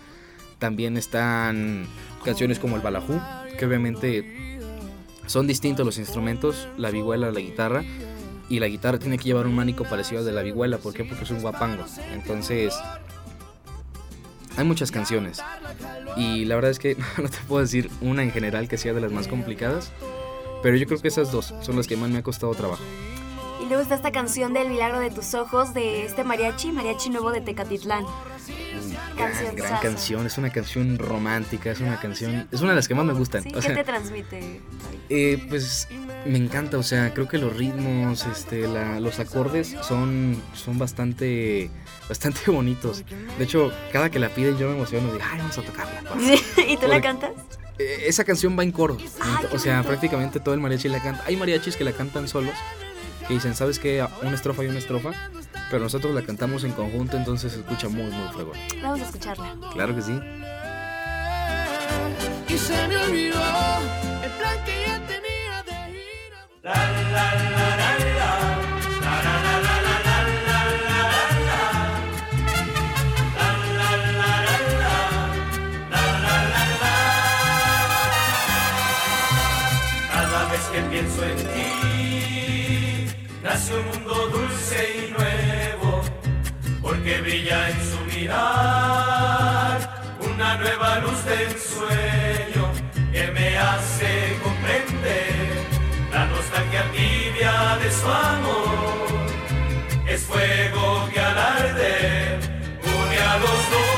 También 0.59 0.97
están 0.97 1.87
canciones 2.25 2.59
como 2.59 2.77
el 2.77 2.83
balajú, 2.83 3.21
que 3.59 3.65
obviamente 3.67 4.59
son 5.27 5.47
distintos 5.47 5.87
los 5.87 5.99
instrumentos, 5.99 6.69
la 6.77 6.91
vihuela, 6.91 7.31
la 7.31 7.41
guitarra, 7.41 7.85
y 8.49 8.61
la 8.61 8.69
guitarra 8.69 8.99
tiene 8.99 9.19
que 9.19 9.25
llevar 9.25 9.47
un 9.47 9.55
mánico 9.55 9.85
parecido 9.85 10.21
al 10.21 10.27
de 10.27 10.33
la 10.33 10.43
vihuela, 10.43 10.79
¿por 10.79 10.95
qué? 10.95 11.05
Porque 11.05 11.25
es 11.25 11.31
un 11.31 11.41
guapango. 11.41 11.85
Entonces, 12.13 12.75
hay 14.57 14.65
muchas 14.65 14.91
canciones. 14.91 15.43
Y 16.17 16.45
la 16.45 16.57
verdad 16.57 16.71
es 16.71 16.79
que 16.79 16.97
no 17.19 17.29
te 17.29 17.39
puedo 17.47 17.63
decir 17.63 17.91
una 18.01 18.23
en 18.23 18.31
general 18.31 18.69
que 18.69 18.77
sea 18.77 18.93
de 18.93 19.01
las 19.01 19.13
más 19.13 19.29
complicadas, 19.29 19.93
pero 20.63 20.77
yo 20.77 20.87
creo 20.87 21.01
que 21.01 21.09
esas 21.09 21.31
dos 21.31 21.55
son 21.61 21.77
las 21.77 21.87
que 21.87 21.97
más 21.97 22.11
me 22.11 22.19
ha 22.19 22.23
costado 22.23 22.55
trabajo. 22.55 22.83
Y 23.69 23.71
luego 23.71 23.83
está 23.83 23.97
esta 23.97 24.13
canción 24.13 24.55
del 24.55 24.71
milagro 24.71 24.99
de 24.99 25.11
tus 25.11 25.35
ojos 25.35 25.75
de 25.75 26.07
este 26.07 26.25
mariachi, 26.25 26.73
mariachi 26.73 27.11
nuevo 27.11 27.31
de 27.33 27.43
Tecatitlán. 27.43 28.03
Gran, 29.15 29.29
Canción 29.33 29.57
gran 29.57 29.69
sasa. 29.69 29.83
canción, 29.83 30.27
es 30.27 30.39
una 30.39 30.49
canción 30.51 30.97
romántica, 30.99 31.71
es 31.73 31.81
una 31.81 32.01
canción, 32.01 32.49
es 32.51 32.61
una 32.63 32.71
de 32.71 32.77
las 32.77 32.89
que 32.89 32.95
más 32.95 33.05
me 33.05 33.13
gustan. 33.13 33.43
Sí, 33.43 33.53
o 33.55 33.61
¿qué 33.61 33.75
te 33.75 33.85
transmite? 33.85 34.61
eh, 35.11 35.45
pues 35.51 35.87
me 36.25 36.39
encanta, 36.39 36.79
o 36.79 36.83
sea, 36.83 37.13
creo 37.13 37.29
que 37.29 37.37
los 37.37 37.55
ritmos, 37.55 38.25
este, 38.27 38.67
la- 38.69 39.01
los 39.01 39.19
acordes 39.19 39.77
son, 39.83 40.41
son 40.55 40.79
bastante, 40.79 41.69
bastante 42.09 42.51
bonitos. 42.51 43.05
De 43.37 43.45
hecho, 43.45 43.71
cada 43.93 44.09
que 44.11 44.19
la 44.19 44.31
piden 44.31 44.57
yo 44.57 44.69
me 44.71 44.77
emociono, 44.77 45.13
digo, 45.13 45.25
ay, 45.31 45.39
vamos 45.41 45.59
a 45.59 45.63
tocarla. 45.63 46.03
Sí, 46.21 46.43
¿Y 46.69 46.77
tú 46.79 46.87
la 46.87 47.03
cantas? 47.03 47.33
eh, 47.79 48.05
esa 48.07 48.25
canción 48.25 48.59
va 48.59 48.63
en 48.63 48.73
coro. 48.73 48.97
Qué 48.97 49.05
o 49.53 49.59
sea, 49.59 49.75
bonito. 49.75 49.89
prácticamente 49.89 50.41
todo 50.41 50.55
el 50.55 50.61
mariachi 50.61 50.89
la 50.89 51.03
canta. 51.03 51.23
Hay 51.27 51.37
mariachis 51.37 51.77
que 51.77 51.85
la 51.85 51.93
cantan 51.93 52.29
solos, 52.29 52.55
que 53.29 53.35
dicen, 53.35 53.55
¿sabes 53.55 53.79
qué? 53.79 54.05
Una 54.23 54.35
estrofa 54.35 54.65
y 54.65 54.69
una 54.69 54.79
estrofa. 54.79 55.13
Pero 55.71 55.83
nosotros 55.83 56.15
la 56.15 56.23
cantamos 56.23 56.65
en 56.65 56.73
conjunto, 56.73 57.19
entonces 57.19 57.53
se 57.53 57.59
escucha 57.59 57.91
muy, 57.91 58.11
muy 58.11 58.29
fregón. 58.33 58.57
Vamos 58.83 59.01
a 59.03 59.05
escucharla. 59.05 59.55
Claro 59.75 59.95
que 59.95 60.03
sí. 60.03 60.19
y 62.49 62.59
se 62.59 62.89
me 62.89 62.97
olvidó 62.97 63.43
el 64.23 64.31
plan 64.31 64.65
que 64.65 64.85
ya 64.87 64.99
tenía 65.07 65.63
de 65.63 65.91
ir 65.91 66.33
a... 66.65 66.73
Cada 66.73 67.88
porque 87.09 87.23
brilla 87.23 87.71
en 87.71 87.81
su 87.91 87.99
mirar 88.17 89.79
una 90.21 90.57
nueva 90.57 90.99
luz 90.99 91.25
de 91.25 91.45
ensueño 91.45 92.71
que 93.13 93.27
me 93.29 93.57
hace 93.57 94.39
comprender 94.43 95.67
la 96.13 96.27
nostalgia 96.27 96.85
tibia 96.93 97.79
de 97.83 97.91
su 97.91 98.07
amor. 98.07 99.09
Es 100.07 100.23
fuego 100.23 101.09
que 101.13 101.21
al 101.21 101.39
arder 101.39 102.41
une 102.83 103.19
a 103.19 103.39
los 103.39 103.71
dos. 103.73 103.89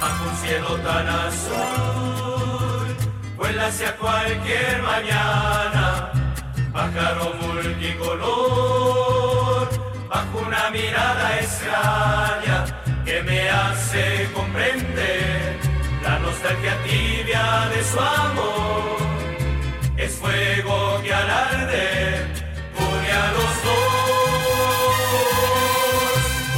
Bajo 0.00 0.24
un 0.30 0.36
cielo 0.36 0.76
tan 0.86 1.06
azul, 1.26 2.86
vuela 3.36 3.66
hacia 3.66 3.94
cualquier 3.96 4.82
mañana, 4.82 6.12
pájaro 6.72 7.34
multicolor, 7.42 9.17
mirada 10.70 11.38
extraña 11.40 12.64
que 13.04 13.22
me 13.22 13.48
hace 13.48 14.28
comprender 14.34 15.56
la 16.02 16.18
nostalgia 16.18 16.76
tibia 16.82 17.68
de 17.74 17.84
su 17.84 17.98
amor. 17.98 18.98
Es 19.96 20.14
fuego 20.16 21.00
que 21.02 21.14
al 21.14 21.30
arder 21.30 22.26
une 22.76 23.12
a 23.12 23.32
los 23.32 23.62
dos. 23.64 23.78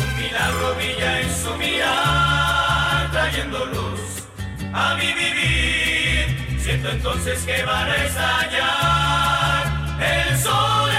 Un 0.02 0.10
milagro 0.20 0.74
brilla 0.74 1.20
en 1.20 1.30
su 1.42 1.54
mirar, 1.56 3.10
trayendo 3.12 3.66
luz 3.66 4.24
a 4.72 4.94
mi 4.96 5.12
vivir. 5.12 6.58
Siento 6.60 6.90
entonces 6.90 7.44
que 7.44 7.62
van 7.64 7.88
a 7.88 7.96
estallar 8.04 9.64
el 10.00 10.38
sol, 10.38 10.89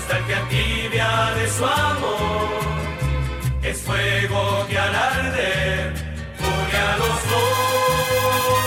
nostalgia 0.00 0.40
tibia 0.48 1.10
de 1.36 1.48
su 1.48 1.64
amor. 1.64 2.48
Es 3.62 3.82
fuego 3.82 4.66
que 4.68 4.78
al 4.78 4.94
arder 4.94 5.94
une 6.38 6.78
a 6.88 6.96
los 7.02 7.18
dos. 7.30 8.60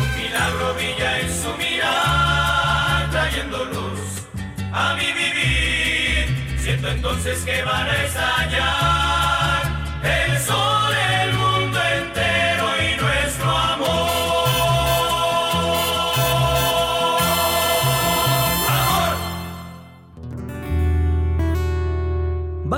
Un 0.00 0.10
milagro 0.20 0.74
brilla 0.74 1.20
en 1.20 1.30
su 1.42 1.50
mirar, 1.56 3.10
trayendo 3.10 3.64
luz 3.66 4.02
a 4.72 4.94
mi 4.94 5.08
vivir. 5.20 6.58
Siento 6.58 6.88
entonces 6.88 7.44
que 7.44 7.62
van 7.62 7.86
a 7.86 8.04
estallar 8.04 8.97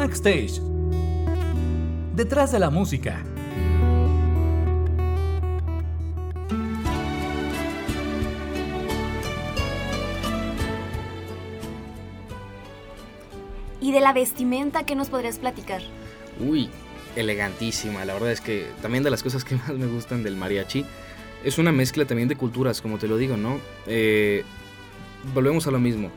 Backstage. 0.00 0.62
Detrás 2.16 2.52
de 2.52 2.58
la 2.58 2.70
música. 2.70 3.22
¿Y 13.82 13.92
de 13.92 14.00
la 14.00 14.14
vestimenta 14.14 14.86
qué 14.86 14.94
nos 14.94 15.10
podrías 15.10 15.38
platicar? 15.38 15.82
Uy, 16.40 16.70
elegantísima. 17.14 18.06
La 18.06 18.14
verdad 18.14 18.32
es 18.32 18.40
que 18.40 18.68
también 18.80 19.04
de 19.04 19.10
las 19.10 19.22
cosas 19.22 19.44
que 19.44 19.56
más 19.68 19.68
me 19.74 19.86
gustan 19.86 20.22
del 20.22 20.34
mariachi 20.34 20.86
es 21.44 21.58
una 21.58 21.72
mezcla 21.72 22.06
también 22.06 22.28
de 22.28 22.36
culturas, 22.36 22.80
como 22.80 22.96
te 22.96 23.06
lo 23.06 23.18
digo, 23.18 23.36
¿no? 23.36 23.60
Eh, 23.86 24.44
volvemos 25.34 25.66
a 25.66 25.70
lo 25.70 25.78
mismo. 25.78 26.10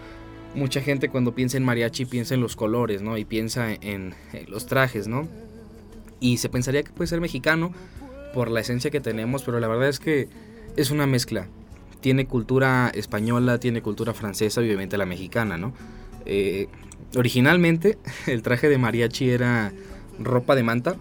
Mucha 0.55 0.81
gente 0.81 1.09
cuando 1.09 1.33
piensa 1.33 1.57
en 1.57 1.63
mariachi 1.63 2.05
piensa 2.05 2.35
en 2.35 2.41
los 2.41 2.55
colores, 2.55 3.01
¿no? 3.01 3.17
Y 3.17 3.25
piensa 3.25 3.73
en, 3.73 4.13
los 4.47 4.67
trajes, 4.67 5.07
¿no? 5.07 5.27
Y 6.19 6.37
se 6.37 6.49
pensaría 6.49 6.83
que 6.83 6.91
puede 6.91 7.07
ser 7.07 7.21
mexicano 7.21 7.71
por 8.33 8.49
la 8.49 8.59
esencia 8.59 8.91
que 8.91 8.99
tenemos, 8.99 9.43
pero 9.43 9.59
la 9.59 9.67
verdad 9.67 9.89
es 9.89 9.99
que 9.99 10.29
es 10.77 10.91
una 10.91 11.07
mezcla. 11.07 11.47
Tiene 12.01 12.27
cultura 12.27 12.91
española, 12.93 13.59
tiene 13.59 13.81
cultura 13.81 14.13
francesa 14.13 14.61
y 14.61 14.65
obviamente 14.65 14.97
la 14.97 15.05
mexicana, 15.05 15.57
¿no? 15.57 15.73
Eh, 16.25 16.67
originalmente 17.15 17.97
el 18.27 18.41
traje 18.41 18.69
de 18.69 18.77
mariachi 18.77 19.29
era 19.29 19.71
ropa 20.19 20.55
de 20.55 20.63
manta 20.63 20.95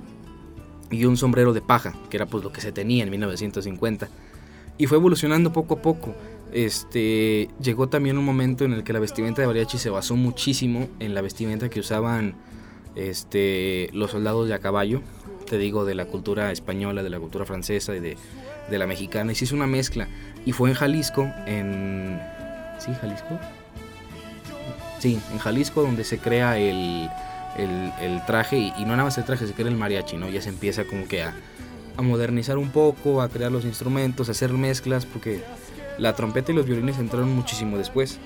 y 0.91 1.05
un 1.07 1.17
sombrero 1.17 1.53
de 1.53 1.63
paja, 1.63 1.95
que 2.11 2.17
era 2.17 2.27
pues 2.27 2.45
lo 2.45 2.53
que 2.53 2.61
se 2.61 2.73
tenía 2.73 3.05
en 3.05 3.11
1950. 3.11 4.09
Y 4.79 4.87
fue 4.87 4.99
evolucionando 4.99 5.53
poco 5.53 5.75
a 5.75 5.83
poco. 5.83 6.15
Este, 6.53 7.49
llegó 7.63 7.89
también 7.89 8.19
un 8.19 8.25
momento 8.25 8.65
en 8.65 8.75
el 8.75 8.85
que 8.85 8.93
la 8.93 8.99
vestimenta 8.99 9.41
de 9.41 9.49
mariachi 9.49 9.79
se 9.79 9.89
basó 9.89 10.17
muchísimo 10.17 10.89
en 11.01 11.15
la 11.15 11.23
vestimenta 11.23 11.71
que 11.71 11.81
usaban 11.81 12.35
este, 12.95 13.89
los 13.93 14.11
soldados 14.11 14.49
de 14.49 14.55
a 14.55 14.59
caballo, 14.59 15.01
te 15.49 15.57
digo, 15.57 15.87
de 15.87 15.95
la 15.95 16.05
cultura 16.05 16.53
española, 16.53 17.03
de 17.03 17.11
la 17.11 17.19
cultura 17.19 17.47
francesa 17.47 17.97
y 17.97 18.01
de, 18.01 18.17
la 18.71 18.87
mexicana. 18.87 19.33
Y 19.33 19.35
se 19.35 19.45
hizo 19.45 19.55
una 19.55 19.67
mezcla. 19.67 20.09
Y 20.45 20.53
fue 20.53 20.71
en 20.71 20.75
Jalisco, 20.75 21.31
en... 21.47 22.21
¿Sí, 22.79 22.91
Jalisco? 23.01 23.39
Sí, 24.99 25.19
en 25.33 25.39
Jalisco 25.39 25.83
donde 25.83 26.05
se 26.05 26.19
crea 26.19 26.59
el, 26.59 27.11
traje 28.27 28.59
y, 28.59 28.73
no 28.81 28.89
nada 28.89 29.05
más 29.05 29.19
el 29.19 29.25
traje, 29.25 29.47
se 29.47 29.53
crea 29.53 29.69
el 29.69 29.77
mariachi, 29.77 30.17
¿no? 30.17 30.29
Ya 30.29 30.43
se 30.43 30.49
empieza 30.49 30.85
como 30.85 31.07
que 31.07 31.23
a 31.23 31.35
modernizar 31.99 32.59
un 32.59 32.71
poco, 32.71 33.21
a 33.21 33.29
crear 33.29 33.53
los 33.53 33.65
instrumentos, 33.65 34.29
a 34.29 34.33
hacer 34.33 34.53
mezclas, 34.53 35.07
porque 35.07 35.43
la 35.99 36.15
trompeta 36.15 36.53
y 36.53 36.55
los 36.55 36.67
violines 36.67 36.99
entraron 36.99 37.31
muchísimo 37.35 37.79
después. 37.79 38.19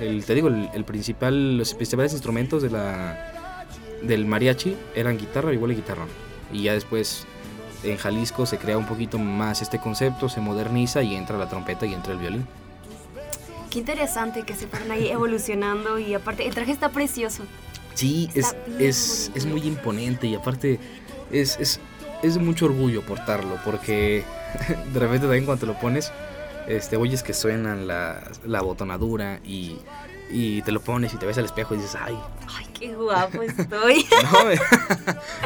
El, 0.00 0.24
te 0.24 0.34
digo, 0.34 0.48
el, 0.48 0.70
el 0.72 0.84
principal, 0.84 1.58
los 1.58 1.74
principales 1.74 2.12
instrumentos 2.12 2.62
de 2.62 2.70
la, 2.70 3.66
del 4.02 4.26
mariachi 4.26 4.76
eran 4.94 5.18
guitarra, 5.18 5.52
igual 5.52 5.72
y 5.72 5.76
guitarra. 5.76 6.06
Y 6.52 6.62
ya 6.64 6.72
después 6.72 7.26
en 7.84 7.96
Jalisco 7.96 8.46
se 8.46 8.58
crea 8.58 8.76
un 8.78 8.86
poquito 8.86 9.18
más 9.18 9.62
este 9.62 9.78
concepto, 9.78 10.28
se 10.28 10.40
moderniza 10.40 11.02
y 11.02 11.14
entra 11.14 11.38
la 11.38 11.48
trompeta 11.48 11.86
y 11.86 11.94
entra 11.94 12.12
el 12.12 12.18
violín. 12.18 12.46
Qué 13.70 13.78
interesante 13.78 14.42
que 14.42 14.54
se 14.54 14.66
fueron 14.66 14.90
ahí 14.90 15.08
evolucionando 15.08 15.98
y 15.98 16.14
aparte 16.14 16.46
el 16.46 16.54
traje 16.54 16.72
está 16.72 16.88
precioso. 16.90 17.44
Sí, 17.94 18.28
es, 18.34 18.46
Está 18.46 18.56
es, 18.78 19.30
es 19.34 19.44
bonito. 19.44 19.48
muy 19.48 19.68
imponente 19.68 20.26
y 20.26 20.34
aparte 20.34 20.78
es, 21.30 21.58
es, 21.60 21.80
es 22.22 22.38
mucho 22.38 22.66
orgullo 22.66 23.02
portarlo 23.02 23.56
porque 23.64 24.24
de 24.92 24.98
repente 24.98 25.26
también 25.26 25.44
cuando 25.44 25.60
te 25.60 25.66
lo 25.66 25.78
pones, 25.78 26.10
este, 26.68 26.96
oyes 26.96 27.22
que 27.22 27.34
suenan 27.34 27.86
la, 27.86 28.22
la 28.44 28.60
botonadura 28.62 29.40
y, 29.44 29.76
y 30.30 30.62
te 30.62 30.72
lo 30.72 30.80
pones 30.80 31.12
y 31.14 31.16
te 31.16 31.26
ves 31.26 31.38
al 31.38 31.44
espejo 31.44 31.74
y 31.74 31.78
dices, 31.78 31.96
ay, 32.00 32.16
Ay, 32.56 32.66
qué 32.78 32.94
guapo 32.94 33.42
estoy. 33.42 34.06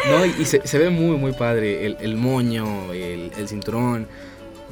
no, 0.09 0.19
no, 0.19 0.27
y 0.27 0.35
y 0.39 0.45
se, 0.45 0.67
se 0.67 0.79
ve 0.79 0.91
muy, 0.91 1.17
muy 1.17 1.33
padre 1.33 1.87
el, 1.87 1.97
el 2.01 2.17
moño, 2.17 2.93
el, 2.93 3.31
el 3.37 3.49
cinturón. 3.49 4.07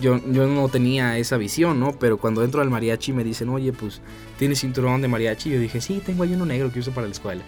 Yo, 0.00 0.18
yo 0.32 0.46
no 0.46 0.68
tenía 0.68 1.18
esa 1.18 1.36
visión, 1.36 1.78
¿no? 1.78 1.92
Pero 1.92 2.16
cuando 2.16 2.42
entro 2.42 2.62
al 2.62 2.70
mariachi 2.70 3.12
me 3.12 3.22
dicen, 3.22 3.48
oye, 3.50 3.72
pues, 3.72 4.00
¿tienes 4.38 4.60
cinturón 4.60 5.02
de 5.02 5.08
mariachi? 5.08 5.50
Yo 5.50 5.60
dije, 5.60 5.80
sí, 5.80 6.02
tengo 6.04 6.22
ahí 6.22 6.32
uno 6.32 6.46
negro 6.46 6.72
que 6.72 6.80
uso 6.80 6.92
para 6.92 7.06
la 7.06 7.12
escuela. 7.12 7.42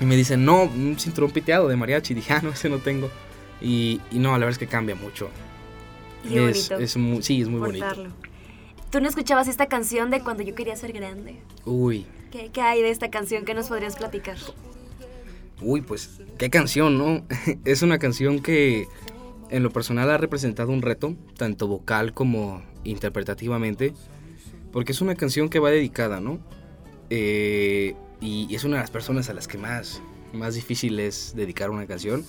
Y 0.00 0.04
me 0.04 0.16
dicen, 0.16 0.44
no, 0.44 0.64
un 0.64 0.96
cinturón 0.98 1.30
piteado 1.30 1.68
de 1.68 1.76
mariachi. 1.76 2.14
dije, 2.14 2.32
ah, 2.32 2.40
no, 2.42 2.50
ese 2.50 2.68
no 2.68 2.78
tengo. 2.78 3.10
Y, 3.60 4.00
y 4.10 4.18
no, 4.18 4.32
la 4.32 4.38
verdad 4.38 4.50
es 4.50 4.58
que 4.58 4.66
cambia 4.66 4.94
mucho. 4.94 5.30
Y 6.28 6.32
qué 6.34 6.48
es, 6.50 6.68
bonito. 6.68 6.84
es 6.84 6.96
muy, 6.96 7.22
sí, 7.22 7.42
es 7.42 7.48
muy 7.48 7.60
portarlo. 7.60 8.04
bonito. 8.04 8.28
¿Tú 8.90 9.00
no 9.00 9.08
escuchabas 9.08 9.48
esta 9.48 9.66
canción 9.66 10.10
de 10.10 10.20
cuando 10.22 10.42
yo 10.42 10.54
quería 10.54 10.76
ser 10.76 10.92
grande? 10.92 11.36
Uy, 11.64 12.06
¿Qué, 12.30 12.50
qué 12.52 12.60
hay 12.60 12.82
de 12.82 12.90
esta 12.90 13.10
canción 13.10 13.44
que 13.44 13.54
nos 13.54 13.68
podrías 13.68 13.96
platicar? 13.96 14.36
uy, 15.60 15.80
pues, 15.80 16.20
qué 16.38 16.50
canción, 16.50 16.98
¿no? 16.98 17.24
es 17.64 17.82
una 17.82 17.98
canción 17.98 18.40
que 18.40 18.86
en 19.50 19.62
lo 19.62 19.70
personal 19.70 20.10
ha 20.10 20.18
representado 20.18 20.70
un 20.72 20.82
reto, 20.82 21.16
tanto 21.36 21.66
vocal 21.66 22.12
como 22.12 22.62
interpretativamente, 22.84 23.92
porque 24.72 24.92
es 24.92 25.00
una 25.00 25.14
canción 25.14 25.48
que 25.48 25.58
va 25.58 25.70
dedicada, 25.70 26.20
¿no? 26.20 26.38
Eh, 27.10 27.94
y 28.20 28.54
es 28.54 28.64
una 28.64 28.76
de 28.76 28.82
las 28.82 28.90
personas 28.90 29.28
a 29.30 29.34
las 29.34 29.48
que 29.48 29.58
más, 29.58 30.02
más 30.32 30.54
difícil 30.54 30.98
es 31.00 31.34
dedicar 31.34 31.70
una 31.70 31.86
canción. 31.86 32.24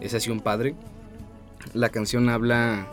Es 0.00 0.14
así 0.14 0.30
un 0.30 0.40
padre. 0.40 0.74
La 1.74 1.88
canción 1.88 2.28
habla... 2.28 2.88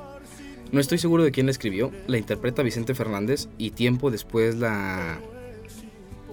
No 0.75 0.81
estoy 0.81 0.97
seguro 0.97 1.23
de 1.23 1.31
quién 1.31 1.45
la 1.45 1.53
escribió. 1.53 1.89
La 2.05 2.17
interpreta 2.17 2.61
Vicente 2.61 2.93
Fernández 2.95 3.47
y 3.57 3.71
tiempo 3.71 4.11
después 4.11 4.55
la, 4.57 5.19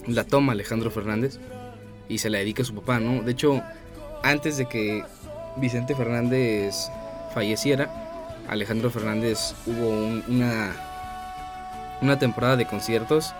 la 0.08 0.24
toma 0.24 0.50
Alejandro 0.50 0.90
Fernández 0.90 1.38
y 2.08 2.18
se 2.18 2.28
la 2.28 2.38
dedica 2.38 2.62
a 2.62 2.64
su 2.64 2.74
papá, 2.74 2.98
¿no? 2.98 3.22
De 3.22 3.30
hecho, 3.30 3.62
antes 4.24 4.56
de 4.56 4.66
que 4.68 5.04
Vicente 5.58 5.94
Fernández 5.94 6.74
falleciera, 7.32 7.88
Alejandro 8.48 8.90
Fernández 8.90 9.54
hubo 9.64 9.90
un- 9.90 10.24
una, 10.26 10.74
una 12.00 12.18
temporada 12.18 12.56
de 12.56 12.66
conciertos 12.66 13.32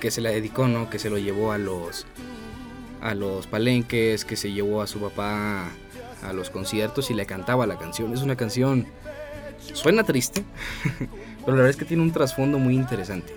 que 0.00 0.12
se 0.12 0.20
la 0.20 0.30
dedicó, 0.30 0.68
¿no? 0.68 0.88
Que 0.90 1.00
se 1.00 1.10
lo 1.10 1.18
llevó 1.18 1.50
a 1.50 1.58
los, 1.58 2.06
a 3.00 3.16
los 3.16 3.48
palenques, 3.48 4.24
que 4.24 4.36
se 4.36 4.52
llevó 4.52 4.80
a 4.80 4.86
su 4.86 5.00
papá 5.00 5.70
a 6.22 6.32
los 6.32 6.50
conciertos 6.50 7.10
y 7.10 7.14
le 7.14 7.26
cantaba 7.26 7.66
la 7.66 7.78
canción. 7.78 8.14
Es 8.14 8.22
una 8.22 8.36
canción, 8.36 8.86
suena 9.58 10.04
triste, 10.04 10.44
pero 11.44 11.56
la 11.56 11.62
verdad 11.62 11.70
es 11.70 11.76
que 11.76 11.84
tiene 11.84 12.02
un 12.02 12.12
trasfondo 12.12 12.58
muy 12.58 12.74
interesante. 12.74 13.32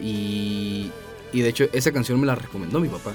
Y, 0.00 0.90
y 1.32 1.40
de 1.40 1.48
hecho 1.48 1.66
esa 1.72 1.92
canción 1.92 2.20
me 2.20 2.26
la 2.26 2.34
recomendó 2.34 2.80
mi 2.80 2.88
papá. 2.88 3.14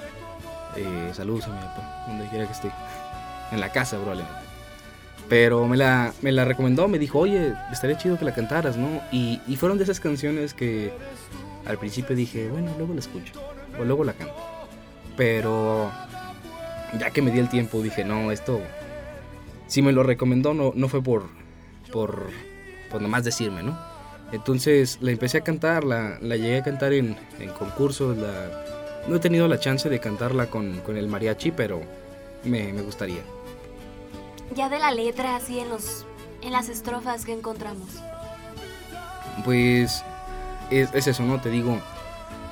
Eh, 0.75 1.11
saludos 1.13 1.45
a 1.45 1.49
mi 1.49 1.59
papá, 1.59 2.05
donde 2.07 2.27
quiera 2.27 2.45
que 2.45 2.53
esté. 2.53 2.71
En 3.51 3.59
la 3.59 3.71
casa 3.71 3.97
probablemente. 3.97 4.41
Pero 5.29 5.67
me 5.67 5.77
la, 5.77 6.13
me 6.21 6.31
la 6.31 6.43
recomendó, 6.43 6.87
me 6.87 6.99
dijo, 6.99 7.19
oye, 7.19 7.53
estaría 7.71 7.97
chido 7.97 8.17
que 8.17 8.25
la 8.25 8.33
cantaras, 8.33 8.77
¿no? 8.77 9.01
Y, 9.11 9.39
y 9.47 9.55
fueron 9.55 9.77
de 9.77 9.85
esas 9.85 9.99
canciones 9.99 10.53
que 10.53 10.91
al 11.65 11.77
principio 11.77 12.15
dije, 12.15 12.49
bueno, 12.49 12.71
luego 12.77 12.93
la 12.93 12.99
escucho, 12.99 13.33
o 13.79 13.83
luego 13.85 14.03
la 14.03 14.13
canto. 14.13 14.35
Pero 15.15 15.91
ya 16.99 17.11
que 17.11 17.21
me 17.21 17.31
di 17.31 17.39
el 17.39 17.49
tiempo, 17.49 17.81
dije, 17.81 18.03
no, 18.03 18.31
esto, 18.31 18.59
si 19.67 19.81
me 19.81 19.91
lo 19.91 20.03
recomendó, 20.03 20.53
no, 20.53 20.73
no 20.75 20.89
fue 20.89 21.01
por, 21.01 21.29
por, 21.93 22.31
por 22.89 23.01
nomás 23.01 23.23
decirme, 23.23 23.61
¿no? 23.61 23.79
Entonces 24.31 24.97
la 24.99 25.11
empecé 25.11 25.37
a 25.37 25.41
cantar, 25.41 25.83
la, 25.83 26.17
la 26.19 26.35
llegué 26.35 26.57
a 26.57 26.63
cantar 26.63 26.91
en, 26.91 27.15
en 27.39 27.51
concursos, 27.51 28.17
la, 28.17 29.03
no 29.07 29.17
he 29.17 29.19
tenido 29.19 29.47
la 29.47 29.59
chance 29.59 29.87
de 29.89 29.99
cantarla 29.99 30.47
con, 30.47 30.79
con 30.79 30.97
el 30.97 31.07
mariachi, 31.07 31.51
pero 31.51 31.81
me, 32.43 32.73
me 32.73 32.81
gustaría. 32.81 33.21
Ya 34.55 34.69
de 34.69 34.79
la 34.79 34.91
letra, 34.91 35.35
así 35.35 35.59
en 35.59 35.69
los 35.69 36.05
en 36.41 36.51
las 36.51 36.67
estrofas 36.67 37.25
que 37.25 37.31
encontramos. 37.33 37.87
Pues 39.45 40.03
es, 40.71 40.93
es 40.93 41.07
eso, 41.07 41.23
¿no? 41.23 41.39
Te 41.39 41.49
digo, 41.49 41.79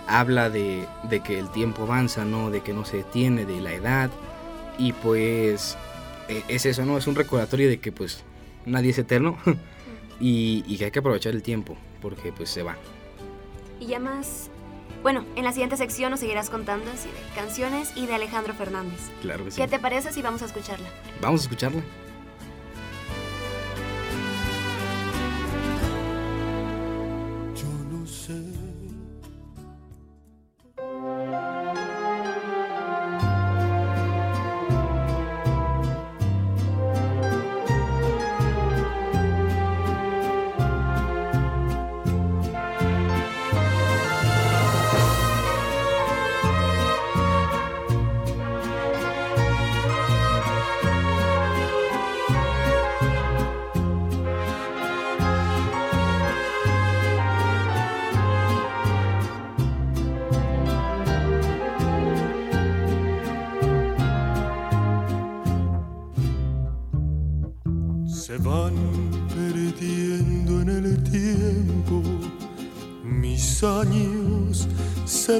habla 0.07 0.49
de, 0.49 0.87
de 1.09 1.19
que 1.21 1.37
el 1.39 1.49
tiempo 1.51 1.83
avanza, 1.83 2.25
¿no? 2.25 2.51
De 2.51 2.61
que 2.61 2.73
no 2.73 2.85
se 2.85 2.97
detiene, 2.97 3.45
de 3.45 3.59
la 3.59 3.73
edad. 3.73 4.09
Y 4.77 4.93
pues 4.93 5.77
e- 6.29 6.43
es 6.47 6.65
eso, 6.65 6.85
¿no? 6.85 6.97
Es 6.97 7.07
un 7.07 7.15
recordatorio 7.15 7.67
de 7.67 7.79
que 7.79 7.91
pues 7.91 8.23
nadie 8.65 8.91
es 8.91 8.97
eterno 8.97 9.37
y, 10.19 10.63
y 10.67 10.77
que 10.77 10.85
hay 10.85 10.91
que 10.91 10.99
aprovechar 10.99 11.33
el 11.33 11.43
tiempo 11.43 11.77
porque 12.01 12.31
pues 12.31 12.49
se 12.49 12.63
va. 12.63 12.75
Y 13.79 13.87
ya 13.87 13.99
más. 13.99 14.49
Bueno, 15.03 15.25
en 15.35 15.43
la 15.43 15.51
siguiente 15.51 15.77
sección 15.77 16.11
nos 16.11 16.19
seguirás 16.19 16.49
contando 16.49 16.91
así 16.91 17.09
de 17.09 17.35
canciones 17.35 17.91
y 17.95 18.05
de 18.05 18.13
Alejandro 18.13 18.53
Fernández. 18.53 19.09
Claro 19.21 19.43
que 19.45 19.51
sí. 19.51 19.61
¿Qué 19.61 19.67
te 19.67 19.79
parece 19.79 20.13
si 20.13 20.21
vamos 20.21 20.43
a 20.43 20.45
escucharla? 20.45 20.87
Vamos 21.21 21.41
a 21.41 21.43
escucharla. 21.45 21.81
Yo 27.55 27.67
no 27.91 28.05
sé 28.05 28.60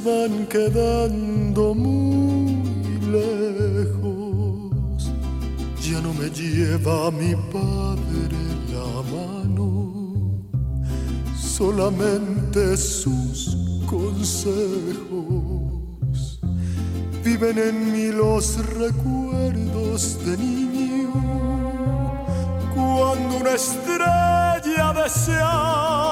van 0.03 0.47
quedando 0.47 1.75
muy 1.75 2.99
lejos. 3.11 4.71
Ya 5.81 6.01
no 6.01 6.13
me 6.13 6.29
lleva 6.29 7.11
mi 7.11 7.35
padre 7.51 8.37
la 8.71 9.03
mano, 9.11 10.43
solamente 11.37 12.77
sus 12.77 13.57
consejos. 13.85 15.01
Viven 17.23 17.57
en 17.59 17.91
mí 17.91 18.11
los 18.11 18.57
recuerdos 18.77 20.25
de 20.25 20.37
niño 20.37 21.11
cuando 22.73 23.37
una 23.37 23.51
estrella 23.51 24.93
deseaba. 25.03 26.10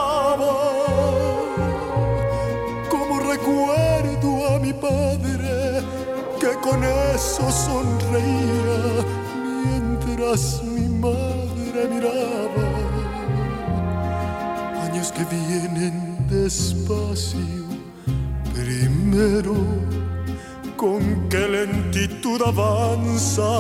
Con 6.70 6.84
eso 6.84 7.50
sonreía 7.52 9.06
mientras 9.36 10.62
mi 10.64 10.88
madre 10.88 11.88
miraba. 11.94 12.68
Años 14.84 15.12
que 15.12 15.24
vienen 15.26 16.28
despacio, 16.30 17.66
primero 18.54 19.56
con 20.76 21.28
qué 21.30 21.48
lentitud 21.48 22.42
avanza 22.46 23.52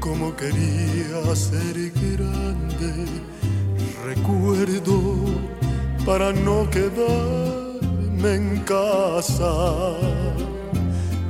como 0.00 0.34
quería 0.36 1.34
ser 1.34 1.92
grande. 1.92 3.06
Recuerdo 4.04 4.96
para 6.04 6.32
no 6.32 6.68
en 8.26 8.60
casa 8.60 9.52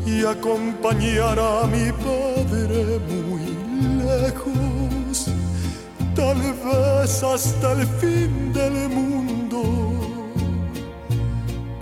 y 0.07 0.25
acompañar 0.25 1.39
a 1.39 1.67
mi 1.67 1.91
padre 1.93 3.01
muy 3.09 3.45
lejos, 4.05 5.29
tal 6.15 6.39
vez 6.41 7.23
hasta 7.23 7.73
el 7.73 7.87
fin 7.87 8.53
del 8.53 8.89
mundo. 8.89 9.63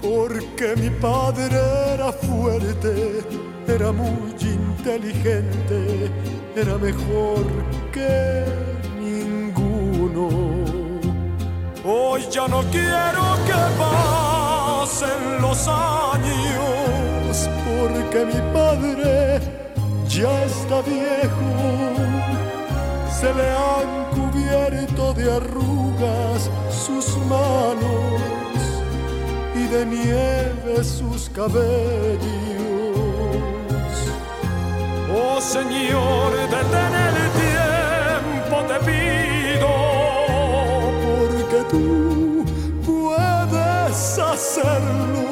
Porque 0.01 0.75
mi 0.77 0.90
padre 0.90 1.61
era 1.94 2.12
fuerte, 2.12 3.20
era 3.68 3.92
muy 3.92 4.35
inteligente, 4.40 6.11
era 6.57 6.79
mejor 6.79 7.44
que 7.92 8.44
ninguno. 9.01 10.29
Hoy 11.85 12.22
ya 12.31 12.48
no 12.48 12.62
quiero 12.70 13.37
que 13.46 14.32
pasen 14.83 15.40
los 15.40 15.68
años, 15.68 17.49
porque 17.66 18.25
mi 18.27 18.40
padre 18.53 19.40
ya 20.09 20.45
está 20.45 20.83
viejo. 20.83 21.51
Se 23.21 23.33
le 23.33 23.49
han 23.68 23.90
cubierto 24.16 25.14
de 25.14 25.37
arrugas 25.37 26.51
sus 26.85 27.16
manos 27.29 28.21
y 29.55 29.68
de 29.68 29.87
nieve 29.87 30.83
sus 30.83 31.31
cabellos. 31.31 32.42
Señor, 35.40 36.33
detén 36.55 36.95
el 37.09 37.18
tiempo, 37.42 38.57
te 38.68 38.79
pido, 38.87 39.32
hacerlo, 44.52 45.24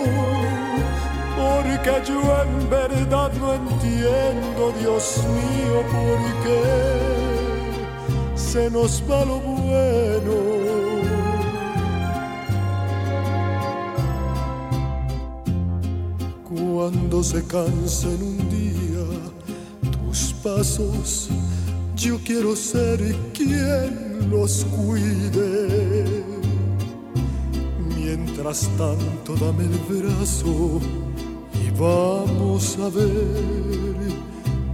porque 1.37 1.93
yo 2.09 2.21
en 2.43 2.71
verdad 2.71 3.31
no 3.39 3.53
entiendo, 3.55 4.73
Dios 4.81 5.19
mío, 5.37 5.83
por 5.93 6.19
qué 6.43 6.63
se 8.35 8.71
nos 8.71 9.03
va 9.11 9.25
lo 9.27 9.39
bueno. 9.41 10.35
Cuando 16.49 17.23
se 17.23 17.45
cansen 17.47 18.23
un 18.23 18.39
día 18.49 19.05
tus 20.03 20.33
pasos, 20.43 21.29
yo 21.95 22.19
quiero 22.25 22.57
ser 22.57 22.99
quien 23.35 24.31
los 24.31 24.65
cuide. 24.65 26.41
Mientras 28.43 28.71
tanto, 28.79 29.35
dame 29.35 29.65
el 29.65 29.79
brazo 29.87 30.81
y 31.63 31.71
vamos 31.79 32.79
a 32.79 32.89
ver 32.89 34.15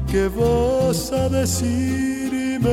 qué 0.08 0.28
vas 0.28 1.10
a 1.10 1.28
decirme. 1.28 2.70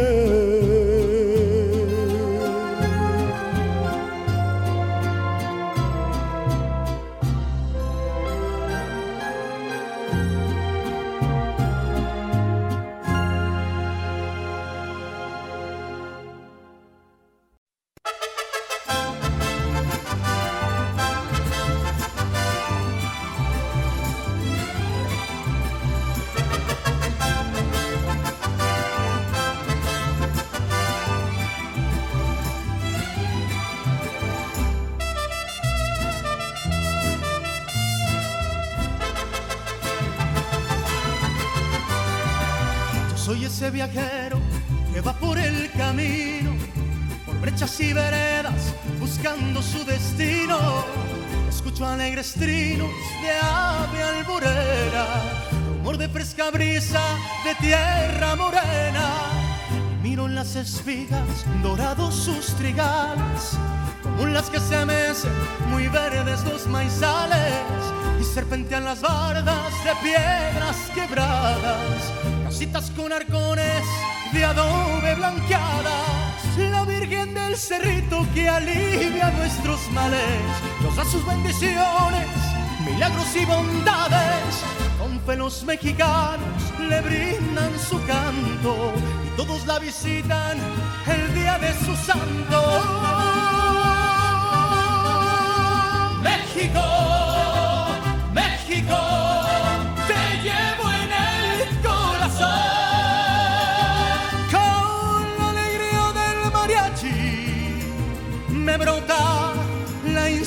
Escucho 52.24 52.34
alegres 52.34 52.34
trinos 52.34 52.90
de 53.22 53.32
ave 53.32 54.04
alborera, 54.04 55.06
rumor 55.68 55.98
de 55.98 56.08
fresca 56.08 56.52
brisa 56.52 57.02
de 57.44 57.56
tierra 57.56 58.36
morena. 58.36 59.10
Miro 60.02 60.28
en 60.28 60.36
las 60.36 60.56
espigas 60.56 61.46
dorados 61.62 62.16
sus 62.16 62.56
trigales, 62.56 63.58
como 64.04 64.28
las 64.28 64.50
que 64.50 64.60
se 64.60 64.86
mecen 64.86 65.32
muy 65.70 65.88
verdes 65.88 66.44
los 66.46 66.66
maizales 66.68 67.62
y 68.20 68.24
serpentean 68.24 68.86
las 68.86 69.02
bardas 69.02 69.74
de 69.84 69.96
piedras 70.02 70.78
quebradas, 70.94 72.14
casitas 72.46 72.90
con 72.92 73.12
arcones 73.12 73.84
de 74.32 74.46
adobe 74.46 75.16
blanqueadas, 75.16 75.84
la 75.84 76.13
Del 77.54 77.62
Cerrito 77.62 78.26
que 78.34 78.50
alivia 78.50 79.30
nuestros 79.30 79.80
males, 79.92 80.42
nos 80.82 80.96
da 80.96 81.06
sus 81.06 81.24
bendiciones, 81.24 82.28
milagros 82.84 83.28
y 83.36 83.46
bondades, 83.46 84.56
con 84.98 85.22
fe 85.22 85.36
los 85.36 85.64
mexicanos 85.64 86.42
le 86.80 87.00
brindan 87.02 87.72
su 87.78 88.04
canto 88.08 88.94
y 89.24 89.38
todos 89.38 89.68
la 89.68 89.78
visitan 89.78 90.58
el 91.06 91.36
día 91.36 91.60
de 91.60 91.74
su 91.86 91.96
santo. 91.96 92.60
México, 96.24 96.82
México, 98.34 99.33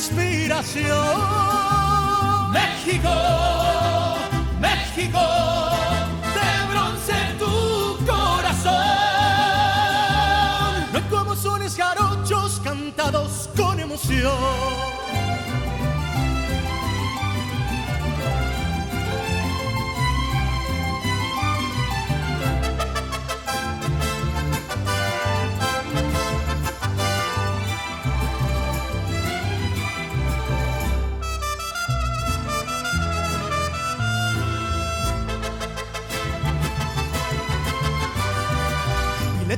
inspiración. 0.07 0.95
México, 2.53 3.15
México, 4.61 5.21
de 6.37 6.51
bronce 6.71 7.15
tu 7.39 7.99
corazón. 8.07 8.73
No 10.93 11.01
como 11.11 11.35
sones 11.35 11.77
jarochos 11.77 12.61
cantados 12.63 13.49
con 13.57 13.81
emoción. 13.81 14.96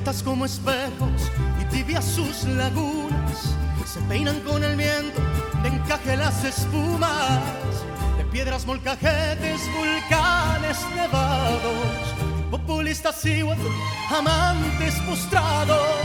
Como 0.09 0.47
espejos 0.47 1.31
y 1.61 1.65
tibias 1.67 2.03
sus 2.03 2.45
lagunas 2.45 3.55
se 3.85 4.01
peinan 4.09 4.41
con 4.41 4.65
el 4.65 4.75
viento 4.75 5.21
de 5.63 5.69
encaje 5.69 6.17
las 6.17 6.43
espumas 6.45 7.41
de 8.17 8.25
piedras 8.25 8.65
molcajetes, 8.65 9.61
volcanes 9.77 10.79
nevados, 10.97 12.15
populistas 12.51 13.23
y 13.27 13.43
amantes 14.11 14.95
postrados. 15.07 16.01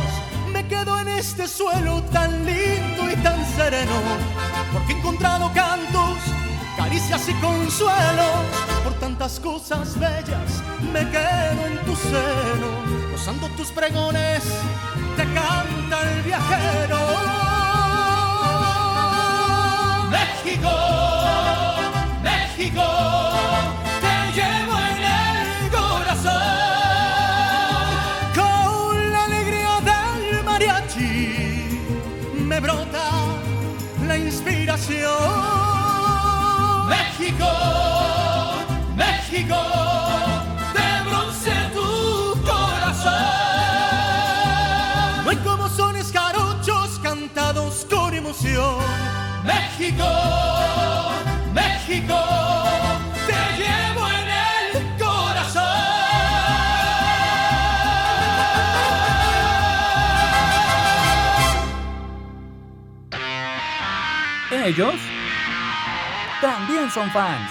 Me 0.52 0.68
quedo 0.68 1.00
en 1.00 1.08
este 1.08 1.48
suelo 1.48 2.04
tan 2.12 2.46
lindo 2.46 3.10
y 3.10 3.16
tan 3.24 3.46
sereno 3.56 4.02
porque 4.74 4.92
he 4.92 4.98
encontrado 4.98 5.50
cantos 5.54 6.18
caricias 6.78 7.30
y 7.30 7.34
consuelos 7.36 8.46
por 8.84 8.94
tantas 8.96 9.40
cosas 9.40 10.00
bellas 10.00 10.64
me 10.92 11.02
quedo 11.10 11.68
en 11.68 11.78
tu 11.86 11.96
seno 11.96 13.12
gozando 13.12 13.48
tus 13.56 13.72
pregones 13.72 14.44
te 15.16 15.24
canta 15.26 16.12
el 16.12 16.22
viajero. 16.24 16.98
México 20.10 20.83
México, 37.24 37.48
México, 38.98 39.56
de 40.74 41.10
bronce 41.10 41.54
tu 41.74 42.36
corazón. 42.42 43.14
No 45.24 45.30
hay 45.30 45.38
como 45.38 45.70
sones 45.70 46.12
jarochos 46.12 47.00
cantados 47.02 47.88
con 47.90 48.14
emoción. 48.14 48.76
México, 49.46 50.04
México, 51.54 52.20
te 53.26 53.42
llevo 53.58 54.10
en 54.10 54.28
el 54.44 54.98
corazón. 54.98 55.64
Ellos 64.66 65.03
también 66.44 66.92
son 66.92 67.10
fans. 67.12 67.50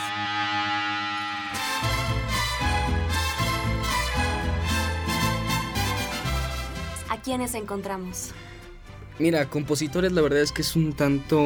¿A 7.08 7.16
quiénes 7.24 7.54
encontramos? 7.54 8.32
Mira, 9.18 9.46
compositores 9.46 10.12
la 10.12 10.20
verdad 10.20 10.42
es 10.42 10.52
que 10.52 10.60
es 10.60 10.76
un 10.76 10.92
tanto 10.92 11.42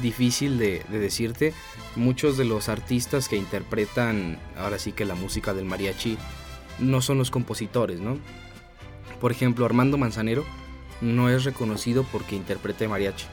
difícil 0.00 0.58
de, 0.58 0.82
de 0.88 0.98
decirte. 0.98 1.52
Muchos 1.96 2.38
de 2.38 2.46
los 2.46 2.70
artistas 2.70 3.28
que 3.28 3.36
interpretan 3.36 4.40
ahora 4.56 4.78
sí 4.78 4.92
que 4.92 5.04
la 5.04 5.14
música 5.14 5.52
del 5.52 5.66
mariachi 5.66 6.16
no 6.78 7.02
son 7.02 7.18
los 7.18 7.30
compositores, 7.30 8.00
¿no? 8.00 8.16
Por 9.20 9.32
ejemplo, 9.32 9.66
Armando 9.66 9.98
Manzanero 9.98 10.46
no 11.02 11.28
es 11.28 11.44
reconocido 11.44 12.06
porque 12.10 12.36
interprete 12.36 12.88
mariachi. 12.88 13.26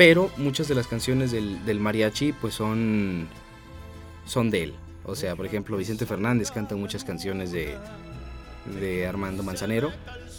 Pero 0.00 0.30
muchas 0.38 0.66
de 0.66 0.74
las 0.74 0.86
canciones 0.86 1.30
del, 1.30 1.78
mariachi 1.78 2.32
pues 2.32 2.54
son, 2.54 3.28
son 4.24 4.50
de 4.50 4.62
él. 4.62 4.74
O 5.04 5.14
sea, 5.14 5.36
por 5.36 5.44
ejemplo, 5.44 5.76
Vicente 5.76 6.06
Fernández 6.06 6.50
canta 6.50 6.74
muchas 6.74 7.04
canciones 7.04 7.52
de, 7.52 7.76
de 8.80 9.06
Armando 9.06 9.42
Manzanero. 9.42 9.92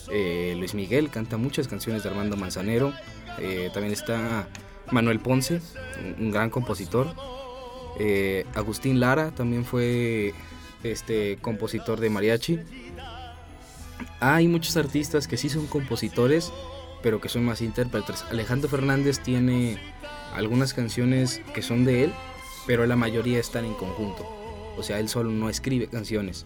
Eh, 0.10 0.56
Luis 0.58 0.74
Miguel 0.74 1.12
canta 1.12 1.38
muchas 1.38 1.68
canciones 1.68 2.02
de 2.02 2.10
Armando 2.10 2.38
Manzanero. 2.38 2.92
Eh, 3.38 3.70
también 3.72 3.94
está 3.94 4.48
Manuel 4.90 5.20
Ponce, 5.20 5.62
un, 6.18 6.26
un 6.26 6.32
gran 6.32 6.50
compositor. 6.50 7.14
Eh, 8.00 8.48
Agustín 8.56 9.00
Lara 9.00 9.30
también 9.30 9.64
fue 9.64 10.34
este 10.82 11.38
compositor 11.40 12.00
de 12.00 12.10
mariachi. 12.10 12.58
Hay 14.22 14.48
muchos 14.48 14.76
artistas 14.76 15.28
que 15.28 15.38
sí 15.38 15.50
son 15.50 15.68
compositores, 15.68 16.52
pero 17.02 17.22
que 17.22 17.30
son 17.30 17.46
más 17.46 17.62
intérpretes. 17.62 18.24
Alejandro 18.30 18.70
Fernández 18.70 19.20
tiene 19.20 19.78
algunas 20.34 20.74
canciones 20.74 21.42
que 21.54 21.62
son 21.62 21.86
de 21.86 22.06
él, 22.06 22.14
pero 22.68 22.86
la 22.86 22.96
mayoría 22.96 23.40
están 23.40 23.66
en 23.66 23.74
conjunto. 23.74 24.28
O 24.78 24.84
sea, 24.84 25.00
él 25.00 25.10
solo 25.10 25.30
no 25.32 25.50
escribe 25.50 25.88
canciones. 25.88 26.46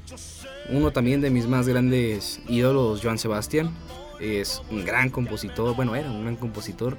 Uno 0.70 0.92
también 0.92 1.22
de 1.22 1.30
mis 1.30 1.48
más 1.48 1.68
grandes 1.68 2.40
ídolos, 2.48 3.02
Joan 3.04 3.20
Sebastián, 3.20 3.72
es 4.20 4.62
un 4.72 4.86
gran 4.86 5.10
compositor, 5.10 5.76
bueno, 5.76 5.96
era 5.96 6.10
un 6.10 6.24
gran 6.24 6.36
compositor. 6.36 6.98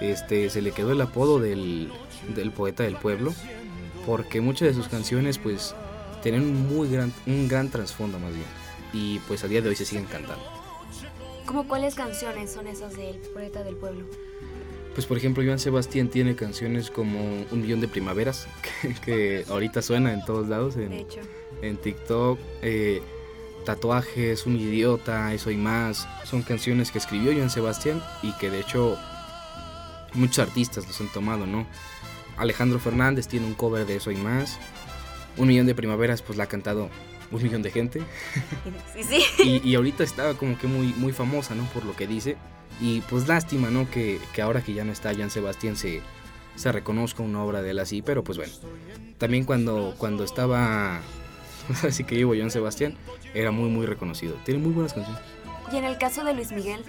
Este, 0.00 0.50
se 0.50 0.62
le 0.62 0.72
quedó 0.72 0.92
el 0.92 1.00
apodo 1.00 1.38
del, 1.40 1.90
del 2.34 2.52
poeta 2.52 2.82
del 2.82 2.96
pueblo, 2.96 3.34
porque 4.06 4.40
muchas 4.40 4.68
de 4.68 4.74
sus 4.74 4.88
canciones 4.88 5.38
pues 5.38 5.74
tienen 6.22 6.42
un 6.42 6.74
muy 6.74 6.88
gran, 6.88 7.12
un 7.26 7.48
gran 7.48 7.70
trasfondo 7.70 8.18
más 8.18 8.32
bien. 8.32 8.46
Y 8.92 9.18
pues 9.20 9.44
a 9.44 9.48
día 9.48 9.62
de 9.62 9.68
hoy 9.68 9.76
se 9.76 9.84
siguen 9.84 10.06
cantando. 10.06 10.59
¿Cómo 11.50 11.66
cuáles 11.66 11.96
canciones 11.96 12.52
son 12.52 12.68
esas 12.68 12.96
del 12.96 13.16
poeta 13.34 13.64
del 13.64 13.74
pueblo? 13.74 14.04
Pues 14.94 15.04
por 15.04 15.16
ejemplo, 15.16 15.42
Joan 15.44 15.58
Sebastián 15.58 16.08
tiene 16.08 16.36
canciones 16.36 16.92
como 16.92 17.18
Un 17.50 17.62
Millón 17.62 17.80
de 17.80 17.88
Primaveras, 17.88 18.46
que, 18.82 18.94
que 18.94 19.44
ahorita 19.48 19.82
suena 19.82 20.12
en 20.12 20.24
todos 20.24 20.46
lados, 20.46 20.76
en, 20.76 20.90
De 20.90 21.00
hecho, 21.00 21.18
en 21.60 21.76
TikTok. 21.76 22.38
eh, 22.62 23.02
Tatuajes, 23.64 24.46
Un 24.46 24.60
Idiota, 24.60 25.34
Eso 25.34 25.50
y 25.50 25.56
más. 25.56 26.06
Son 26.22 26.42
canciones 26.42 26.92
que 26.92 26.98
escribió 26.98 27.32
Joan 27.32 27.50
Sebastián 27.50 28.00
y 28.22 28.30
que 28.34 28.48
de 28.48 28.60
hecho 28.60 28.96
muchos 30.14 30.38
artistas 30.38 30.86
los 30.86 31.00
han 31.00 31.08
tomado, 31.08 31.48
¿no? 31.48 31.66
Alejandro 32.36 32.78
Fernández 32.78 33.26
tiene 33.26 33.46
un 33.46 33.54
cover 33.54 33.86
de 33.86 33.96
Eso 33.96 34.12
y 34.12 34.16
más. 34.16 34.56
Un 35.36 35.48
Millón 35.48 35.66
de 35.66 35.74
Primaveras, 35.74 36.22
pues 36.22 36.38
la 36.38 36.44
ha 36.44 36.48
cantado 36.48 36.90
un 37.30 37.42
millón 37.42 37.62
de 37.62 37.70
gente. 37.70 38.00
sí, 38.94 39.02
sí. 39.02 39.22
y, 39.42 39.68
y 39.68 39.74
ahorita 39.74 40.02
está 40.04 40.34
como 40.34 40.58
que 40.58 40.66
muy, 40.66 40.88
muy 40.94 41.12
famosa, 41.12 41.54
¿no? 41.54 41.64
Por 41.66 41.84
lo 41.84 41.94
que 41.94 42.06
dice. 42.06 42.36
Y 42.80 43.00
pues 43.02 43.28
lástima, 43.28 43.70
¿no? 43.70 43.90
Que, 43.90 44.18
que 44.32 44.42
ahora 44.42 44.62
que 44.62 44.72
ya 44.72 44.84
no 44.84 44.92
está 44.92 45.14
Jan 45.14 45.30
Sebastián 45.30 45.76
se, 45.76 46.00
se 46.56 46.72
reconozca 46.72 47.22
una 47.22 47.42
obra 47.42 47.62
de 47.62 47.70
él 47.70 47.78
así, 47.78 48.02
pero 48.02 48.24
pues 48.24 48.38
bueno. 48.38 48.52
También 49.18 49.44
cuando, 49.44 49.94
cuando 49.98 50.24
estaba, 50.24 51.00
así 51.86 52.04
que 52.04 52.16
llevo 52.16 52.34
Jan 52.34 52.50
Sebastián, 52.50 52.96
era 53.34 53.50
muy, 53.50 53.68
muy 53.68 53.86
reconocido. 53.86 54.34
Tiene 54.44 54.60
muy 54.60 54.72
buenas 54.72 54.94
canciones. 54.94 55.22
Y 55.72 55.76
en 55.76 55.84
el 55.84 55.98
caso 55.98 56.24
de 56.24 56.34
Luis 56.34 56.50
Miguel, 56.52 56.82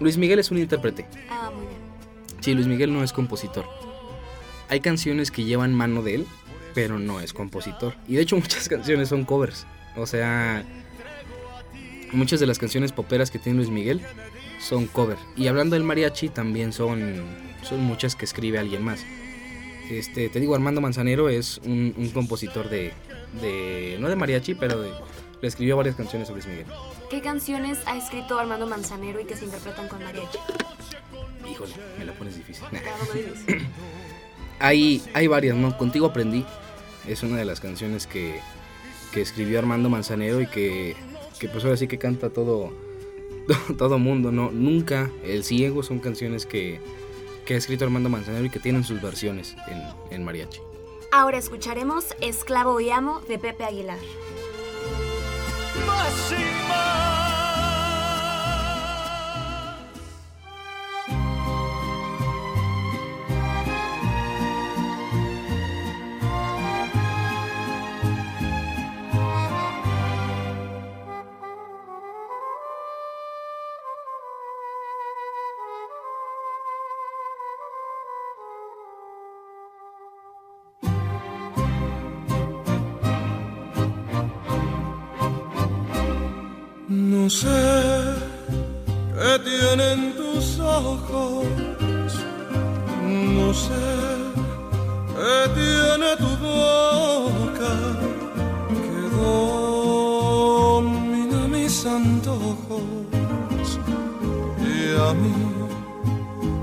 Luis 0.00 0.16
Miguel 0.16 0.38
es 0.38 0.50
un 0.50 0.58
intérprete. 0.58 1.06
ah, 1.28 1.50
muy 1.54 1.66
bien. 1.66 1.80
Sí, 2.40 2.54
Luis 2.54 2.66
Miguel 2.66 2.92
no 2.92 3.04
es 3.04 3.12
compositor. 3.12 3.66
Hay 4.70 4.80
canciones 4.80 5.30
que 5.30 5.44
llevan 5.44 5.74
mano 5.74 6.02
de 6.02 6.14
él, 6.14 6.26
pero 6.74 6.98
no 6.98 7.20
es 7.20 7.32
compositor. 7.32 7.94
Y 8.08 8.14
de 8.14 8.22
hecho 8.22 8.36
muchas 8.38 8.68
canciones 8.68 9.08
son 9.08 9.24
covers. 9.24 9.66
O 9.96 10.06
sea, 10.06 10.64
muchas 12.12 12.40
de 12.40 12.46
las 12.46 12.58
canciones 12.58 12.92
poperas 12.92 13.30
que 13.30 13.38
tiene 13.38 13.58
Luis 13.58 13.70
Miguel 13.70 14.00
son 14.60 14.86
cover. 14.86 15.16
Y 15.36 15.48
hablando 15.48 15.74
del 15.74 15.84
mariachi, 15.84 16.28
también 16.28 16.72
son, 16.72 17.24
son 17.62 17.80
muchas 17.80 18.14
que 18.14 18.24
escribe 18.24 18.58
alguien 18.58 18.84
más. 18.84 19.04
Este, 19.90 20.28
te 20.28 20.38
digo, 20.38 20.54
Armando 20.54 20.80
Manzanero 20.80 21.28
es 21.28 21.58
un, 21.64 21.94
un 21.96 22.10
compositor 22.10 22.68
de, 22.68 22.92
de, 23.40 23.96
no 23.98 24.08
de 24.08 24.16
mariachi, 24.16 24.54
pero 24.54 24.80
de, 24.80 24.90
le 25.40 25.48
escribió 25.48 25.76
varias 25.76 25.96
canciones 25.96 26.28
a 26.28 26.32
Luis 26.32 26.46
Miguel. 26.46 26.66
¿Qué 27.10 27.20
canciones 27.20 27.78
ha 27.86 27.96
escrito 27.96 28.38
Armando 28.38 28.66
Manzanero 28.66 29.20
y 29.20 29.24
que 29.24 29.36
se 29.36 29.46
interpretan 29.46 29.88
con 29.88 30.02
mariachi? 30.04 30.38
Híjole, 31.50 31.72
me 31.98 32.04
la 32.04 32.12
pones 32.12 32.36
difícil. 32.36 32.64
Hay, 34.60 35.02
hay 35.14 35.26
varias, 35.26 35.56
¿no? 35.56 35.76
Contigo 35.76 36.06
aprendí. 36.06 36.44
Es 37.06 37.22
una 37.22 37.38
de 37.38 37.44
las 37.44 37.60
canciones 37.60 38.06
que, 38.06 38.40
que 39.12 39.20
escribió 39.20 39.58
Armando 39.58 39.88
Manzanero 39.88 40.40
y 40.40 40.46
que, 40.46 40.94
que 41.38 41.48
pues 41.48 41.64
ahora 41.64 41.76
sí 41.76 41.88
que 41.88 41.98
canta 41.98 42.30
todo, 42.30 42.72
todo 43.78 43.98
mundo, 43.98 44.30
¿no? 44.30 44.50
Nunca, 44.50 45.10
El 45.24 45.44
Ciego 45.44 45.82
son 45.82 45.98
canciones 45.98 46.46
que, 46.46 46.80
que 47.46 47.54
ha 47.54 47.56
escrito 47.56 47.84
Armando 47.84 48.08
Manzanero 48.08 48.44
y 48.44 48.50
que 48.50 48.60
tienen 48.60 48.84
sus 48.84 49.00
versiones 49.00 49.56
en, 49.66 49.82
en 50.14 50.24
mariachi. 50.24 50.60
Ahora 51.12 51.38
escucharemos 51.38 52.14
Esclavo 52.20 52.80
y 52.80 52.90
Amo 52.90 53.20
de 53.28 53.38
Pepe 53.38 53.64
Aguilar. 53.64 53.98
Sé 87.30 87.62
qué 89.14 89.38
tienen 89.44 90.16
tus 90.16 90.58
ojos, 90.58 91.46
no 93.02 93.54
sé 93.54 93.86
qué 95.14 95.48
tiene 95.54 96.16
tu 96.16 96.36
boca 96.44 97.74
que 98.84 99.00
domina 99.22 101.40
mis 101.46 101.86
antojos 101.86 103.78
y 104.58 104.94
a 105.06 105.08
mi 105.22 105.38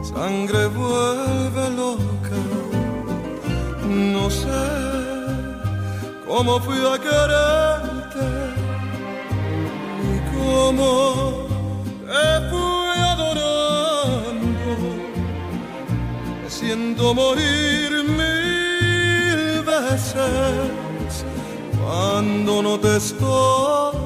sangre 0.04 0.68
vuelve 0.68 1.66
loca. 1.82 2.40
No 3.88 4.30
sé 4.30 4.66
cómo 6.28 6.60
fui 6.60 6.86
a 6.86 7.00
quererte 7.00 7.77
y 10.58 10.60
cómo 10.60 11.48
te 12.06 12.50
fui 12.50 13.00
adorando. 13.14 14.74
Me 16.44 16.50
siento 16.50 17.14
morir 17.14 18.04
mil 18.04 19.64
veces 19.64 21.26
cuando 21.80 22.62
no 22.62 22.80
te 22.80 22.98
estoy 22.98 23.97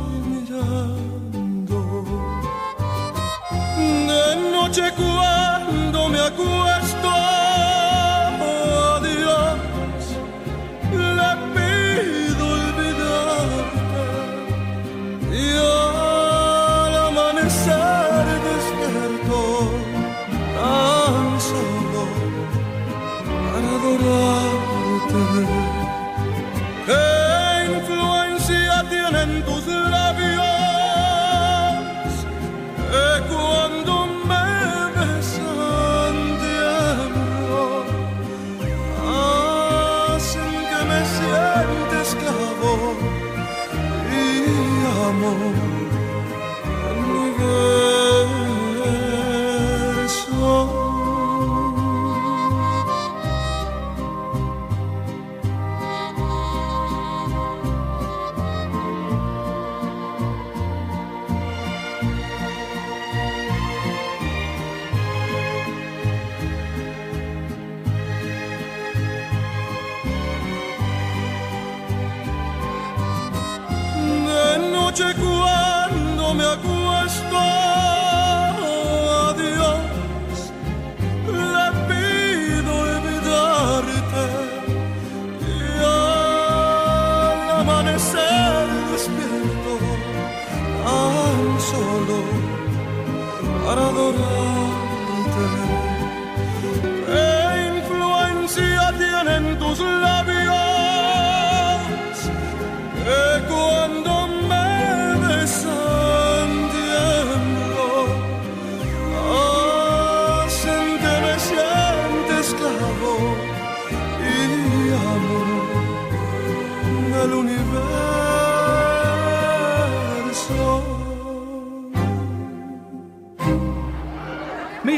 para 93.72 93.88
adorarte. 93.88 94.41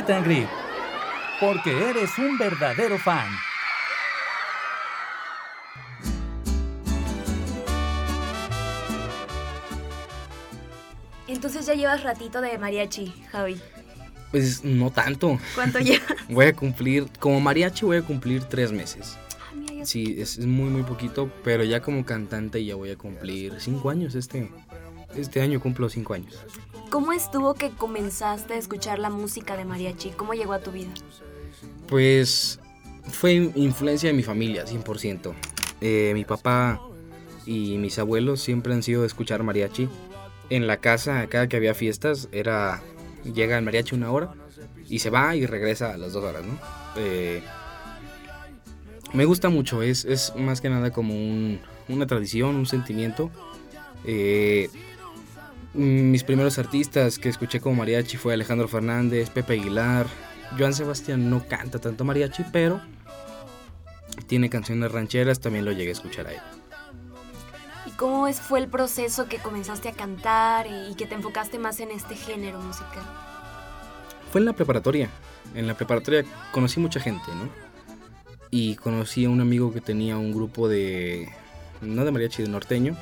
Meet 0.04 0.10
and 0.18 0.26
Greet. 0.26 0.50
Porque 1.40 1.72
eres 1.90 2.18
un 2.18 2.38
verdadero 2.38 2.98
fan. 3.00 3.30
Entonces 11.28 11.66
ya 11.66 11.74
llevas 11.74 12.04
ratito 12.04 12.42
de 12.42 12.58
mariachi, 12.58 13.14
Javi. 13.32 13.58
Pues 14.32 14.64
no 14.64 14.92
tanto. 14.92 15.40
¿Cuánto 15.56 15.80
llevas? 15.80 16.08
Voy 16.30 16.48
a 16.48 16.54
cumplir, 16.54 17.06
como 17.20 17.40
mariachi 17.40 17.86
voy 17.86 17.98
a 17.98 18.02
cumplir 18.02 18.44
tres 18.44 18.72
meses. 18.72 19.18
Ah, 19.40 19.54
mira, 19.56 19.74
ya- 19.74 19.86
Sí, 19.86 20.16
es, 20.18 20.38
es 20.38 20.46
muy, 20.46 20.70
muy 20.70 20.84
poquito, 20.84 21.32
pero 21.44 21.64
ya 21.64 21.82
como 21.82 22.06
cantante 22.06 22.64
ya 22.66 22.76
voy 22.76 22.92
a 22.92 22.98
cumplir 22.98 23.54
cinco 23.60 23.90
años 23.90 24.16
este, 24.16 24.52
este 25.16 25.42
año 25.42 25.60
cumplo 25.62 25.90
cinco 25.90 26.14
años. 26.14 26.36
¿Cómo 26.94 27.12
estuvo 27.12 27.56
que 27.56 27.72
comenzaste 27.72 28.54
a 28.54 28.58
escuchar 28.58 29.00
la 29.00 29.10
música 29.10 29.58
de 29.58 29.66
mariachi? 29.66 30.12
¿Cómo 30.12 30.36
llegó 30.36 30.54
a 30.54 30.60
tu 30.60 30.70
vida? 30.72 30.92
Pues 31.88 32.60
fue 33.10 33.34
influencia 33.56 34.10
de 34.10 34.14
mi 34.14 34.22
familia, 34.22 34.64
100%. 34.68 35.34
Eh, 35.82 36.12
mi 36.14 36.24
papá 36.24 36.80
y 37.48 37.80
mis 37.80 37.98
abuelos 37.98 38.42
siempre 38.42 38.76
han 38.76 38.84
sido 38.84 39.02
de 39.02 39.08
escuchar 39.08 39.42
mariachi. 39.42 39.90
En 40.52 40.68
la 40.68 40.78
casa, 40.78 41.26
cada 41.30 41.48
que 41.48 41.58
había 41.58 41.74
fiestas, 41.74 42.30
era 42.32 42.84
llega 43.24 43.58
el 43.58 43.66
mariachi 43.66 43.96
una 43.96 44.12
hora 44.12 44.32
y 44.88 45.00
se 45.00 45.10
va 45.10 45.36
y 45.36 45.48
regresa 45.48 45.96
a 45.96 45.98
las 45.98 46.14
dos 46.14 46.24
horas, 46.24 46.46
¿no? 46.46 46.60
Eh, 46.96 47.42
me 49.14 49.26
gusta 49.26 49.50
mucho, 49.50 49.82
es, 49.82 50.06
es 50.06 50.32
más 50.36 50.62
que 50.62 50.70
nada 50.70 50.92
como 50.92 51.16
un- 51.16 51.60
una 51.90 52.06
tradición, 52.06 52.56
un 52.56 52.68
sentimiento. 52.68 53.32
Eh, 54.06 54.70
mis 55.74 56.24
primeros 56.24 56.60
artistas 56.60 57.18
que 57.18 57.30
escuché 57.30 57.60
como 57.60 57.76
mariachi 57.78 58.18
fue 58.18 58.34
Alejandro 58.34 58.68
Fernández, 58.68 59.30
Pepe 59.30 59.54
Aguilar. 59.54 60.08
Joan 60.58 60.74
Sebastián 60.74 61.30
no 61.30 61.46
canta 61.48 61.80
tanto 61.80 62.04
mariachi, 62.06 62.44
pero 62.52 62.80
tiene 64.28 64.50
canciones 64.50 64.92
rancheras, 64.92 65.40
también 65.40 65.66
lo 65.66 65.72
llegué 65.72 65.90
a 65.90 65.94
escuchar 65.94 66.28
a 66.28 66.34
él. 66.34 66.42
¿Y 67.86 67.92
cómo 67.92 68.32
fue 68.34 68.60
el 68.60 68.68
proceso 68.68 69.28
que 69.28 69.38
comenzaste 69.38 69.90
a 69.90 69.94
cantar 69.94 70.68
y 70.68 70.96
que 70.96 71.06
te 71.06 71.16
enfocaste 71.16 71.60
más 71.60 71.80
en 71.80 71.92
este 71.92 72.16
género 72.16 72.60
musical? 72.60 73.04
Fue 74.32 74.40
en 74.40 74.46
la 74.46 74.54
preparatoria. 74.54 75.10
En 75.56 75.68
la 75.68 75.74
preparatoria 75.76 76.24
conocí 76.52 76.80
mucha 76.80 77.00
gente, 77.00 77.26
¿no? 77.36 77.50
Y 78.50 78.76
conocí 78.76 79.26
a 79.26 79.30
un 79.30 79.42
amigo 79.42 79.74
que 79.74 79.82
tenía 79.82 80.18
un 80.18 80.32
grupo 80.32 80.68
de. 80.68 81.30
No 81.82 82.06
de 82.06 82.12
mariachi, 82.12 82.44
de 82.44 82.50
norteño. 82.50 82.96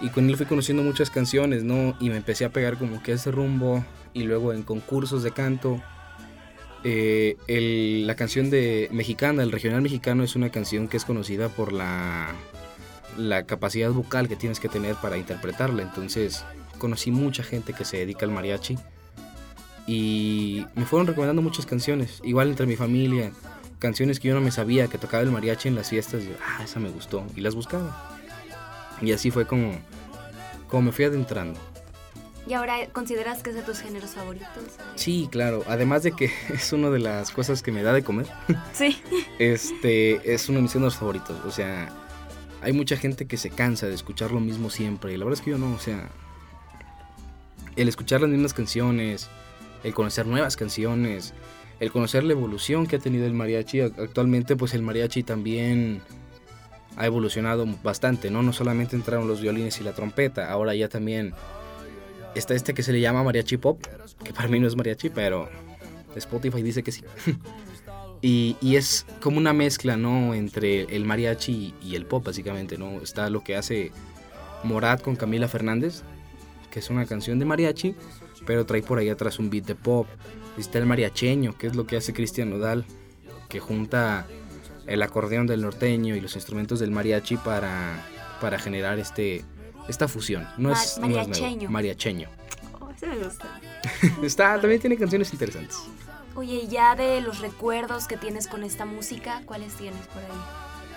Y 0.00 0.08
con 0.10 0.28
él 0.28 0.36
fui 0.36 0.46
conociendo 0.46 0.82
muchas 0.82 1.10
canciones, 1.10 1.64
¿no? 1.64 1.96
Y 2.00 2.10
me 2.10 2.16
empecé 2.16 2.44
a 2.44 2.50
pegar 2.50 2.76
como 2.78 3.02
que 3.02 3.12
ese 3.12 3.30
rumbo. 3.30 3.84
Y 4.12 4.24
luego 4.24 4.52
en 4.52 4.62
concursos 4.62 5.22
de 5.22 5.30
canto. 5.32 5.82
eh, 6.84 8.02
la 8.06 8.14
canción 8.14 8.50
de 8.50 8.88
mexicana, 8.92 9.42
el 9.42 9.52
regional 9.52 9.82
mexicano, 9.82 10.22
es 10.22 10.36
una 10.36 10.50
canción 10.50 10.88
que 10.88 10.96
es 10.96 11.04
conocida 11.04 11.48
por 11.48 11.72
la, 11.72 12.34
la 13.16 13.44
capacidad 13.44 13.90
vocal 13.90 14.28
que 14.28 14.36
tienes 14.36 14.60
que 14.60 14.68
tener 14.68 14.94
para 14.96 15.16
interpretarla. 15.16 15.82
Entonces 15.82 16.44
conocí 16.78 17.10
mucha 17.10 17.42
gente 17.42 17.72
que 17.72 17.84
se 17.84 17.96
dedica 17.96 18.26
al 18.26 18.32
mariachi 18.32 18.78
y 19.86 20.66
me 20.74 20.84
fueron 20.84 21.06
recomendando 21.06 21.42
muchas 21.42 21.64
canciones, 21.64 22.20
igual 22.24 22.48
entre 22.50 22.66
mi 22.66 22.76
familia, 22.76 23.32
canciones 23.78 24.20
que 24.20 24.28
yo 24.28 24.34
no 24.34 24.40
me 24.40 24.50
sabía 24.50 24.88
que 24.88 24.98
tocaba 24.98 25.22
el 25.22 25.30
mariachi 25.30 25.68
en 25.68 25.74
las 25.76 25.90
fiestas, 25.90 26.22
y 26.24 26.32
ah, 26.44 26.62
esa 26.64 26.80
me 26.80 26.90
gustó 26.90 27.24
y 27.34 27.40
las 27.40 27.54
buscaba. 27.54 28.15
Y 29.02 29.12
así 29.12 29.30
fue 29.30 29.46
como, 29.46 29.72
como 30.68 30.82
me 30.82 30.92
fui 30.92 31.04
adentrando. 31.04 31.58
¿Y 32.48 32.54
ahora 32.54 32.76
consideras 32.92 33.42
que 33.42 33.50
es 33.50 33.56
de 33.56 33.62
tus 33.62 33.80
géneros 33.80 34.10
favoritos? 34.10 34.48
Sí, 34.94 35.28
claro, 35.32 35.64
además 35.68 36.02
de 36.04 36.12
que 36.12 36.30
es 36.54 36.72
una 36.72 36.90
de 36.90 37.00
las 37.00 37.30
cosas 37.30 37.62
que 37.62 37.72
me 37.72 37.82
da 37.82 37.92
de 37.92 38.02
comer, 38.04 38.26
Sí. 38.72 38.96
este 39.38 40.32
es 40.32 40.48
uno 40.48 40.58
de 40.58 40.62
mis 40.62 40.72
géneros 40.72 40.96
favoritos, 40.96 41.36
o 41.44 41.50
sea, 41.50 41.88
hay 42.62 42.72
mucha 42.72 42.96
gente 42.96 43.26
que 43.26 43.36
se 43.36 43.50
cansa 43.50 43.86
de 43.86 43.94
escuchar 43.94 44.30
lo 44.30 44.38
mismo 44.40 44.70
siempre 44.70 45.12
y 45.12 45.16
la 45.16 45.24
verdad 45.24 45.40
es 45.40 45.44
que 45.44 45.50
yo 45.50 45.58
no, 45.58 45.72
o 45.74 45.78
sea, 45.78 46.08
el 47.76 47.88
escuchar 47.88 48.20
las 48.20 48.30
mismas 48.30 48.54
canciones, 48.54 49.28
el 49.84 49.92
conocer 49.92 50.26
nuevas 50.26 50.56
canciones, 50.56 51.34
el 51.80 51.90
conocer 51.92 52.24
la 52.24 52.32
evolución 52.32 52.86
que 52.86 52.96
ha 52.96 52.98
tenido 52.98 53.26
el 53.26 53.34
mariachi. 53.34 53.78
Ac- 53.80 53.98
Actualmente 54.02 54.56
pues 54.56 54.72
el 54.72 54.82
mariachi 54.82 55.22
también 55.22 56.00
ha 56.96 57.06
evolucionado 57.06 57.66
bastante, 57.82 58.30
¿no? 58.30 58.42
No 58.42 58.52
solamente 58.52 58.96
entraron 58.96 59.28
los 59.28 59.40
violines 59.40 59.80
y 59.80 59.84
la 59.84 59.92
trompeta, 59.92 60.50
ahora 60.50 60.74
ya 60.74 60.88
también 60.88 61.34
está 62.34 62.54
este 62.54 62.74
que 62.74 62.82
se 62.82 62.92
le 62.92 63.00
llama 63.00 63.22
mariachi 63.22 63.56
pop, 63.56 63.84
que 64.24 64.32
para 64.32 64.48
mí 64.48 64.58
no 64.60 64.66
es 64.66 64.76
mariachi, 64.76 65.10
pero 65.10 65.48
Spotify 66.16 66.62
dice 66.62 66.82
que 66.82 66.92
sí. 66.92 67.02
y, 68.22 68.56
y 68.60 68.76
es 68.76 69.06
como 69.20 69.38
una 69.38 69.52
mezcla, 69.52 69.96
¿no? 69.96 70.34
Entre 70.34 70.82
el 70.94 71.04
mariachi 71.04 71.74
y 71.82 71.94
el 71.94 72.06
pop, 72.06 72.24
básicamente, 72.24 72.78
¿no? 72.78 73.00
Está 73.00 73.30
lo 73.30 73.44
que 73.44 73.56
hace 73.56 73.92
Morat 74.62 75.02
con 75.02 75.16
Camila 75.16 75.48
Fernández, 75.48 76.02
que 76.70 76.80
es 76.80 76.90
una 76.90 77.06
canción 77.06 77.38
de 77.38 77.44
mariachi, 77.44 77.94
pero 78.46 78.66
trae 78.66 78.82
por 78.82 78.98
ahí 78.98 79.08
atrás 79.08 79.38
un 79.38 79.50
beat 79.50 79.66
de 79.66 79.74
pop. 79.74 80.06
Está 80.58 80.78
el 80.78 80.86
mariacheño, 80.86 81.56
que 81.58 81.66
es 81.66 81.76
lo 81.76 81.86
que 81.86 81.96
hace 81.96 82.14
Cristian 82.14 82.50
Nodal, 82.50 82.84
que 83.48 83.60
junta 83.60 84.26
el 84.86 85.02
acordeón 85.02 85.46
del 85.46 85.62
norteño 85.62 86.14
y 86.16 86.20
los 86.20 86.34
instrumentos 86.36 86.78
del 86.80 86.90
mariachi 86.90 87.36
para, 87.36 88.02
para 88.40 88.58
generar 88.58 88.98
este, 88.98 89.44
esta 89.88 90.08
fusión. 90.08 90.46
No, 90.58 90.70
Ma- 90.70 90.82
es, 90.82 90.98
no 90.98 91.06
es 91.06 91.12
nuevo, 91.12 91.28
mariacheño. 91.28 91.70
mariacheño. 91.70 92.28
Oh, 92.80 92.90
ese 92.90 93.06
me 93.06 93.16
gusta. 93.16 93.60
Está, 94.22 94.60
también 94.60 94.80
tiene 94.80 94.96
canciones 94.96 95.32
interesantes. 95.32 95.76
Oye, 96.34 96.60
y 96.64 96.68
ya 96.68 96.94
de 96.94 97.20
los 97.20 97.40
recuerdos 97.40 98.06
que 98.06 98.16
tienes 98.16 98.46
con 98.46 98.62
esta 98.62 98.84
música, 98.84 99.42
¿cuáles 99.46 99.72
tienes 99.74 100.06
por 100.08 100.18
ahí? 100.22 100.38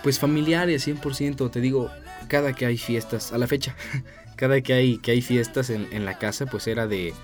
Pues 0.02 0.18
familiares, 0.18 0.86
100%. 0.86 1.50
Te 1.50 1.60
digo, 1.60 1.90
cada 2.28 2.52
que 2.52 2.66
hay 2.66 2.76
fiestas, 2.78 3.32
a 3.32 3.38
la 3.38 3.46
fecha, 3.46 3.74
cada 4.36 4.60
que 4.60 4.72
hay, 4.74 4.98
que 4.98 5.12
hay 5.12 5.22
fiestas 5.22 5.70
en, 5.70 5.88
en 5.92 6.04
la 6.04 6.18
casa, 6.18 6.46
pues 6.46 6.66
era 6.66 6.86
de, 6.86 7.14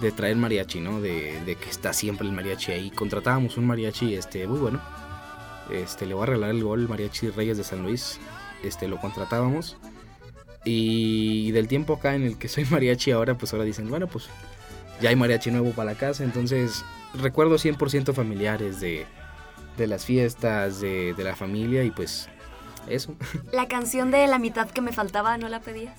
de 0.00 0.12
traer 0.12 0.36
mariachi, 0.36 0.80
¿no? 0.80 1.00
De, 1.00 1.38
de 1.44 1.56
que 1.56 1.68
está 1.68 1.92
siempre 1.92 2.26
el 2.26 2.32
mariachi 2.32 2.72
ahí. 2.72 2.90
Contratábamos 2.90 3.56
un 3.58 3.66
mariachi 3.66 4.14
este, 4.14 4.46
muy 4.46 4.58
bueno. 4.58 4.80
Este, 5.72 6.06
le 6.06 6.14
voy 6.14 6.24
a 6.24 6.26
regalar 6.26 6.50
el 6.50 6.62
gol, 6.62 6.88
mariachi 6.88 7.30
Reyes 7.30 7.56
de 7.56 7.64
San 7.64 7.82
Luis. 7.82 8.18
Este, 8.62 8.88
lo 8.88 9.00
contratábamos. 9.00 9.76
Y 10.64 11.50
del 11.52 11.68
tiempo 11.68 11.94
acá 11.94 12.14
en 12.14 12.24
el 12.24 12.38
que 12.38 12.48
soy 12.48 12.64
mariachi 12.64 13.12
ahora, 13.12 13.36
pues 13.36 13.52
ahora 13.52 13.64
dicen, 13.64 13.88
bueno, 13.88 14.06
pues 14.06 14.28
ya 15.00 15.10
hay 15.10 15.16
mariachi 15.16 15.50
nuevo 15.50 15.70
para 15.70 15.92
la 15.92 15.98
casa. 15.98 16.24
Entonces, 16.24 16.84
recuerdos 17.14 17.64
100% 17.64 18.12
familiares 18.12 18.80
de, 18.80 19.06
de 19.76 19.86
las 19.86 20.04
fiestas, 20.04 20.80
de, 20.80 21.14
de 21.14 21.24
la 21.24 21.36
familia 21.36 21.84
y 21.84 21.90
pues 21.90 22.28
eso. 22.88 23.14
La 23.52 23.68
canción 23.68 24.10
de 24.10 24.26
la 24.26 24.38
mitad 24.38 24.70
que 24.70 24.80
me 24.80 24.92
faltaba, 24.92 25.36
¿no 25.38 25.48
la 25.48 25.60
pedías? 25.60 25.98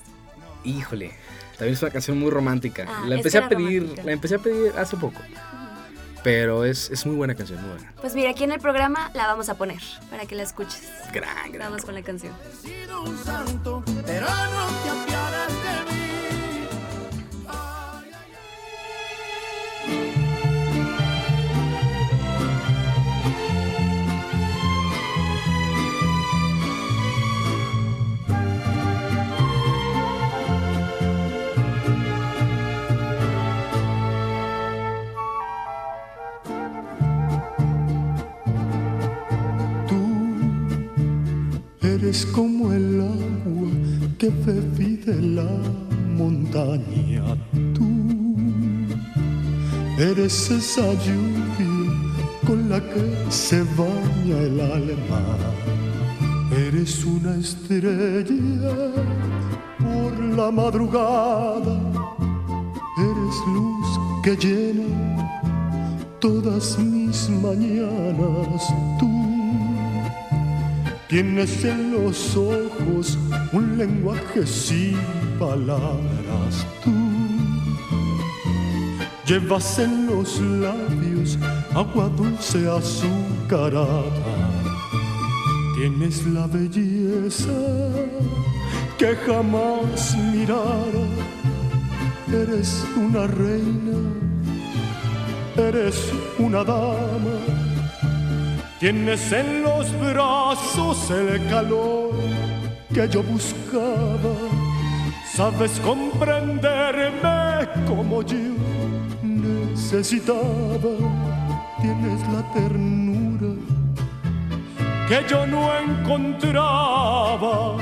Híjole, 0.64 1.12
también 1.58 1.74
es 1.74 1.82
una 1.82 1.92
canción 1.92 2.20
muy 2.20 2.30
romántica. 2.30 2.86
Ah, 2.88 3.06
la 3.08 3.16
empecé 3.16 3.40
a 3.40 3.50
pedir, 3.50 3.82
romántica. 3.82 4.04
la 4.04 4.12
empecé 4.12 4.36
a 4.36 4.40
pedir 4.40 4.74
hace 4.78 4.98
poco. 4.98 5.22
Pero 6.24 6.66
es, 6.66 6.90
es 6.92 7.06
muy 7.06 7.16
buena 7.16 7.36
canción, 7.36 7.60
muy 7.62 7.72
buena. 7.72 7.94
Pues 8.00 8.14
mira, 8.16 8.30
aquí 8.30 8.44
en 8.44 8.52
el 8.52 8.60
programa 8.60 9.10
la 9.14 9.28
vamos 9.28 9.50
a 9.50 9.56
poner 9.56 9.82
para 10.10 10.26
que 10.26 10.36
la 10.36 10.44
escuches. 10.44 10.88
Gran, 11.12 11.52
gran. 11.52 11.70
Vamos 11.70 11.86
con 11.86 11.96
la 11.96 12.02
canción. 12.04 12.34
sido 12.62 13.02
un 13.04 13.18
santo, 13.18 13.84
pero 14.06 14.28
no 14.28 14.68
te 14.84 14.90
apiades 14.90 15.61
eres 42.12 42.26
como 42.26 42.74
el 42.74 43.00
agua 43.00 43.70
que 44.18 44.28
bebí 44.46 44.98
de 44.98 45.22
la 45.22 45.50
montaña. 46.18 47.24
Tú 47.74 47.88
eres 49.98 50.52
esa 50.52 50.92
lluvia 51.06 51.78
con 52.46 52.70
la 52.70 52.82
que 52.82 53.04
se 53.30 53.64
baña 53.80 54.38
el 54.42 54.60
alma. 54.60 55.22
Eres 56.68 57.06
una 57.06 57.38
estrella 57.38 58.92
por 59.80 60.12
la 60.36 60.52
madrugada. 60.52 61.80
Eres 62.98 63.36
luz 63.56 63.90
que 64.22 64.36
llena 64.36 65.40
todas 66.20 66.78
mis 66.78 67.30
mañanas. 67.30 68.68
Tú 69.00 69.21
tienes 71.12 71.66
en 71.66 71.92
los 71.92 72.38
ojos 72.38 73.20
un 73.52 73.78
lenguaje 73.78 74.48
sin 74.48 74.98
palabras. 75.38 76.66
Tú 76.86 76.94
llevas 79.28 79.78
en 79.80 80.08
los 80.08 80.40
labios 80.40 81.38
agua 81.76 82.08
dulce 82.16 82.66
azucarada. 82.66 84.02
Tienes 85.76 86.26
la 86.28 86.48
belleza 86.48 87.60
que 88.98 89.14
jamás 89.28 90.16
mirara. 90.32 91.06
Eres 92.30 92.86
una 92.96 93.28
reina, 93.28 94.00
eres 95.58 96.10
una 96.40 96.64
dama. 96.64 97.71
Tienes 98.82 99.32
en 99.32 99.62
los 99.62 99.94
brazos 100.00 101.12
el 101.12 101.48
calor 101.52 102.16
que 102.92 103.08
yo 103.08 103.22
buscaba. 103.22 104.34
Sabes 105.24 105.80
comprenderme 105.82 107.68
como 107.88 108.24
yo 108.24 108.40
necesitaba. 109.22 110.34
Tienes 111.80 112.28
la 112.34 112.42
ternura 112.54 113.54
que 115.08 115.24
yo 115.30 115.46
no 115.46 115.70
encontraba. 115.78 117.78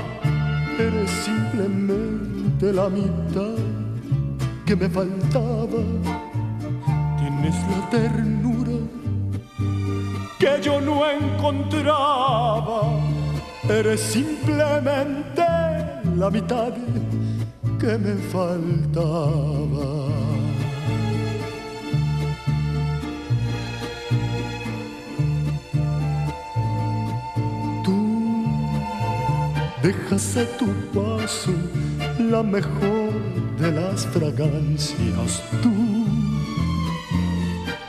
Eres 0.77 1.11
simplemente 1.11 2.73
la 2.73 2.89
mitad 2.89 3.55
que 4.65 4.75
me 4.75 4.89
faltaba. 4.89 5.81
Tienes 7.17 7.55
la 7.71 7.89
ternura 7.89 8.38
que 10.39 10.59
yo 10.61 10.79
no 10.79 11.07
encontraba. 11.09 12.81
Eres 13.67 13.99
simplemente 13.99 15.43
la 16.15 16.29
mitad 16.31 16.73
que 17.79 17.97
me 17.97 18.15
faltaba. 18.33 19.89
Tú 27.83 28.45
dejas 29.83 30.37
a 30.37 30.45
tu 30.57 30.67
paso 30.93 31.51
la 32.17 32.41
mejor 32.41 33.11
de 33.59 33.71
las 33.73 34.05
fragancias. 34.07 35.43
Tú 35.61 35.73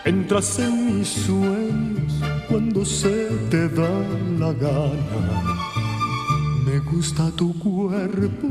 entras 0.05 0.59
en 0.59 0.99
mis 0.99 1.09
sueños 1.09 1.90
cuando 2.51 2.85
se 2.85 3.29
te 3.49 3.69
da 3.69 3.89
la 4.39 4.53
gana. 4.53 5.19
Me 6.67 6.79
gusta 6.81 7.31
tu 7.37 7.57
cuerpo, 7.59 8.49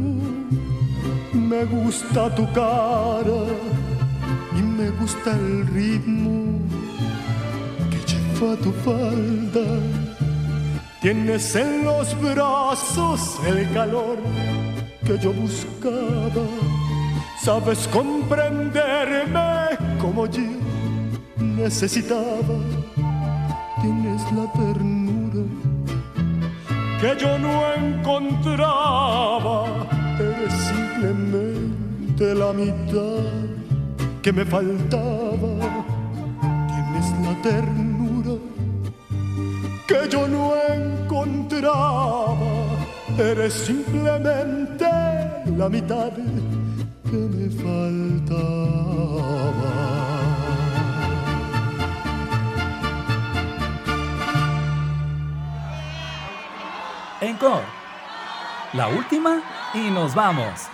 me 1.34 1.66
gusta 1.66 2.34
tu 2.34 2.46
cara 2.54 3.42
y 4.58 4.62
me 4.62 4.90
gusta 4.92 5.32
el 5.36 5.68
ritmo 5.68 6.60
que 7.92 8.00
lleva 8.10 8.56
tu 8.56 8.72
falda. 8.72 9.68
Tienes 11.02 11.56
en 11.56 11.84
los 11.84 12.20
brazos 12.22 13.38
el 13.46 13.70
calor 13.74 14.18
que 15.06 15.18
yo 15.20 15.34
buscaba. 15.34 16.46
Sabes 17.42 17.88
comprenderme 17.88 19.78
como 20.02 20.26
yo 20.26 20.44
necesitaba. 21.38 22.79
La 24.36 24.46
ternura 24.54 25.44
que 27.02 27.16
yo 27.18 27.40
no 27.40 27.74
encontraba. 27.74 29.66
Eres 30.20 30.54
simplemente 30.54 32.36
la 32.36 32.54
mitad 32.54 33.24
que 34.22 34.32
me 34.32 34.46
faltaba. 34.46 35.84
Tienes 36.68 37.08
la 37.24 37.34
ternura 37.42 38.36
que 39.88 40.08
yo 40.10 40.28
no 40.28 40.54
encontraba. 40.76 42.36
Eres 43.18 43.54
simplemente 43.54 44.86
la 45.58 45.70
mitad 45.70 46.12
que 47.10 47.18
me 47.18 47.50
faltaba. 47.50 48.80
Encore. 57.40 57.64
La 58.74 58.90
última 58.90 59.42
y 59.74 59.90
nos 59.92 60.14
vamos. 60.14 60.68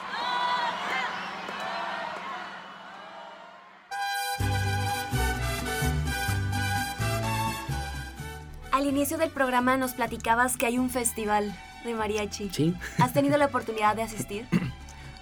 Al 8.72 8.88
inicio 8.88 9.20
del 9.20 9.30
programa 9.30 9.78
nos 9.78 9.94
platicabas 9.94 10.58
que 10.58 10.66
hay 10.66 10.80
un 10.80 10.90
festival 10.90 11.56
de 11.84 11.94
mariachi. 11.94 12.50
Sí. 12.52 12.74
¿Has 12.98 13.14
tenido 13.14 13.38
la 13.38 13.46
oportunidad 13.46 13.96
de 13.96 14.02
asistir? 14.02 14.48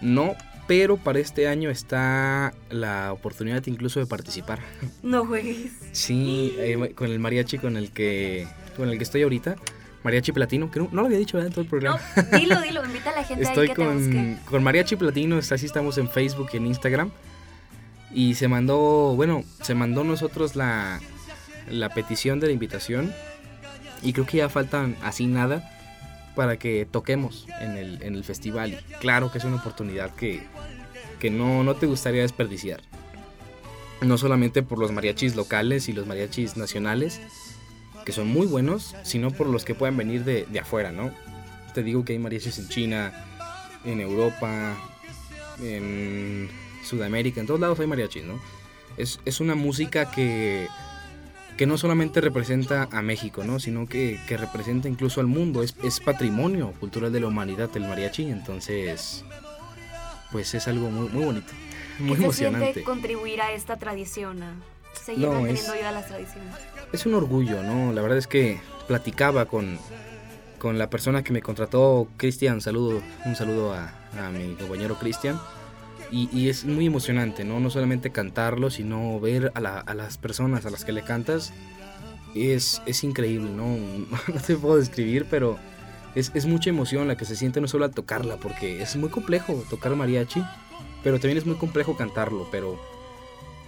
No, 0.02 0.36
pero 0.68 0.98
para 0.98 1.20
este 1.20 1.48
año 1.48 1.70
está 1.70 2.54
la 2.70 3.14
oportunidad 3.14 3.66
incluso 3.68 4.02
de 4.02 4.06
participar. 4.06 4.60
No 5.02 5.26
juegues. 5.26 5.72
Sí, 5.94 6.54
eh, 6.58 6.94
con 6.94 7.10
el 7.10 7.20
mariachi 7.20 7.58
con 7.58 7.78
el 7.78 7.91
que 7.91 8.46
con 8.76 8.89
el 8.89 8.98
que 8.98 9.06
estoy 9.06 9.24
ahorita, 9.24 9.56
Mariachi 10.04 10.32
Platino, 10.32 10.70
que 10.70 10.80
no, 10.80 10.89
no 10.91 11.01
lo 11.01 11.08
había 11.08 11.18
dicho 11.18 11.38
¿verdad? 11.38 11.47
en 11.47 11.54
todo 11.54 11.62
el 11.62 11.70
programa. 11.70 11.99
No, 12.16 12.38
dilo, 12.38 12.62
dilo, 12.62 12.86
invita 12.86 13.12
a 13.12 13.16
la 13.16 13.24
gente 13.24 13.43
Estoy 13.43 13.70
ahí 13.70 13.74
que 13.74 13.76
te 13.76 13.86
con, 13.86 14.39
con 14.49 14.64
Mariachi 14.64 14.95
Platino, 14.95 15.38
así 15.38 15.66
estamos 15.66 15.97
en 15.97 16.10
Facebook 16.10 16.49
y 16.54 16.58
en 16.58 16.68
Instagram. 16.68 17.12
Y 18.14 18.36
se 18.36 18.47
mandó, 18.47 19.14
bueno, 19.16 19.43
se 19.62 19.74
mandó 19.74 20.04
nosotros 20.04 20.56
la, 20.56 20.99
la 21.70 21.89
petición 21.89 22.39
de 22.39 22.47
la 22.47 22.54
invitación. 22.54 23.14
Y 24.01 24.14
creo 24.14 24.26
que 24.26 24.38
ya 24.38 24.49
faltan 24.49 24.97
así 25.01 25.28
nada 25.28 25.70
para 26.36 26.58
que 26.58 26.86
toquemos 26.89 27.47
en 27.62 27.78
el, 27.78 28.04
en 28.04 28.16
el 28.16 28.24
festival. 28.24 28.74
Y 28.74 28.93
claro 28.95 29.32
que 29.32 29.38
es 29.38 29.43
una 29.45 29.56
oportunidad 29.56 30.14
que, 30.16 30.43
que 31.20 31.30
no, 31.30 31.64
no 31.64 31.76
te 31.76 31.86
gustaría 31.86 32.22
desperdiciar. 32.22 32.82
No 34.01 34.18
solamente 34.18 34.64
por 34.64 34.80
los 34.80 34.91
mariachis 34.91 35.36
locales 35.36 35.88
y 35.88 35.93
los 35.93 36.06
mariachis 36.06 36.58
nacionales, 36.58 37.22
que 38.06 38.12
son 38.12 38.28
muy 38.28 38.47
buenos, 38.47 38.95
sino 39.04 39.32
por 39.32 39.47
los 39.47 39.66
que 39.66 39.76
pueden 39.76 39.97
venir 39.97 40.24
de, 40.24 40.45
de 40.45 40.60
afuera, 40.60 40.91
¿no? 40.91 41.12
Te 41.74 41.84
digo 41.84 42.06
que 42.06 42.14
hay 42.14 42.20
mariachis 42.20 42.60
en 42.60 42.70
China, 42.70 43.12
en 43.86 43.99
Europa, 43.99 44.76
en 45.62 46.49
Sudamérica, 46.84 47.39
en 47.39 47.47
todos 47.47 47.60
lados 47.60 47.80
hay 47.80 47.88
mariachis, 47.88 48.24
¿no? 48.24 48.39
Es, 48.97 49.20
es 49.26 49.39
una 49.39 49.56
música 49.56 50.12
que, 50.12 50.68
que 51.58 51.66
no 51.66 51.78
solamente 51.78 52.22
representa 52.22 52.88
a 52.91 53.01
México, 53.01 53.43
¿no? 53.43 53.60
Sino 53.60 53.88
que, 53.88 54.20
que 54.28 54.38
representa 54.38 54.88
incluso 54.88 55.20
al 55.20 55.28
mundo, 55.28 55.64
es, 55.64 55.76
es 55.84 55.99
patrimonio 55.99 56.74
cultural 56.80 57.12
de 57.12 57.20
la 57.20 57.28
humanidad 57.28 57.70
el 57.76 57.84
mariachi, 57.84 58.24
entonces, 58.30 59.24
pues 60.32 60.54
es 60.54 60.68
algo 60.68 60.89
muy, 60.91 61.10
muy 61.10 61.26
bonito, 61.26 61.51
muy 61.99 62.12
¿Qué 62.12 62.18
se 62.18 62.24
emocionante. 62.24 62.66
siente 62.66 62.84
contribuir 62.84 63.41
a 63.41 63.51
esta 63.51 63.78
tradición, 63.78 64.43
a 64.43 64.54
seguir 64.94 65.26
No, 65.26 65.34
manteniendo 65.34 65.74
es- 65.74 65.78
viva 65.80 65.91
las 65.91 66.08
tradiciones? 66.08 66.54
Es 66.91 67.06
un 67.06 67.14
orgullo, 67.16 67.64
¿no? 67.64 67.91
La 67.94 68.02
verdad 68.02 68.18
es 68.18 68.28
que 68.28 68.60
platicaba 68.88 69.46
con, 69.46 69.80
con 70.60 70.78
la 70.78 70.89
persona 70.89 71.24
que 71.24 71.34
me 71.34 71.41
contrató, 71.41 72.08
Cristian, 72.18 72.62
saludo, 72.62 73.02
un 73.26 73.36
saludo 73.36 73.74
a, 73.74 73.94
a 74.20 74.30
mi 74.30 74.54
compañero 74.56 74.96
Cristian. 75.00 75.39
Y, 76.12 76.30
y 76.32 76.50
es 76.50 76.66
muy 76.66 76.86
emocionante, 76.86 77.44
¿no? 77.44 77.60
No 77.60 77.72
solamente 77.72 78.12
cantarlo, 78.12 78.70
sino 78.70 79.20
ver 79.20 79.52
a, 79.56 79.60
la- 79.60 79.80
a 79.80 79.94
las 79.96 80.18
personas 80.20 80.66
a 80.66 80.70
las 80.70 80.86
que 80.86 80.91
le 80.91 81.02
cantas. 81.02 81.52
Es, 82.36 82.82
es 82.86 83.04
increíble, 83.04 83.50
¿no? 83.50 83.66
No 84.34 84.39
te 84.41 84.56
puedo 84.56 84.78
describir, 84.78 85.26
pero 85.30 85.58
es, 86.16 86.32
es 86.36 86.46
mucha 86.46 86.70
emoción 86.70 87.08
la 87.08 87.16
que 87.18 87.26
se 87.26 87.36
siente 87.36 87.60
no 87.62 87.68
solo 87.68 87.86
al 87.86 87.91
tocarla, 87.91 88.38
porque 88.38 88.82
es 88.82 88.96
muy 88.96 89.10
complejo 89.10 89.64
tocar 89.70 89.96
mariachi, 89.96 90.44
pero 91.04 91.20
también 91.20 91.38
es 91.39 91.46
muy 91.48 91.56
complejo 91.56 91.96
cantarlo, 91.98 92.48
pero 92.52 92.80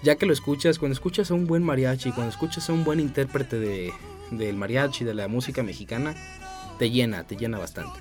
ya 0.06 0.16
que 0.18 0.28
lo 0.28 0.34
escuchas, 0.34 0.78
cuando 0.78 0.94
escuchas 0.94 1.32
a 1.32 1.34
un 1.34 1.48
buen 1.48 1.64
mariachi, 1.64 2.12
cuando 2.12 2.30
escuchas 2.30 2.70
a 2.70 2.74
un 2.74 2.84
buen 2.84 3.00
intérprete 3.00 3.60
de, 3.60 3.92
del 4.30 4.56
mariachi, 4.56 5.04
de 5.04 5.16
la 5.16 5.28
música 5.28 5.64
mexicana, 5.64 6.16
te 6.78 6.92
llena, 6.92 7.24
te 7.24 7.36
llena 7.36 7.58
bastante. 7.58 8.00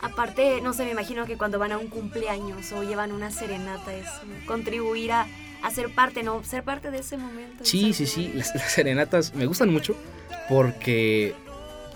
Aparte, 0.00 0.60
no 0.60 0.74
sé, 0.74 0.84
me 0.84 0.90
imagino 0.90 1.24
que 1.24 1.38
cuando 1.38 1.58
van 1.58 1.72
a 1.72 1.78
un 1.78 1.88
cumpleaños 1.88 2.70
o 2.72 2.82
llevan 2.82 3.12
una 3.12 3.30
serenata 3.30 3.94
es 3.94 4.06
contribuir 4.46 5.12
a, 5.12 5.26
a 5.62 5.70
ser 5.70 5.88
parte, 5.94 6.22
¿no? 6.22 6.44
Ser 6.44 6.62
parte 6.62 6.90
de 6.90 6.98
ese 6.98 7.16
momento. 7.16 7.64
Sí, 7.64 7.94
sí, 7.94 8.04
sí. 8.04 8.30
Las, 8.34 8.54
las 8.54 8.70
serenatas 8.70 9.34
me 9.34 9.46
gustan 9.46 9.72
mucho 9.72 9.96
porque 10.50 11.34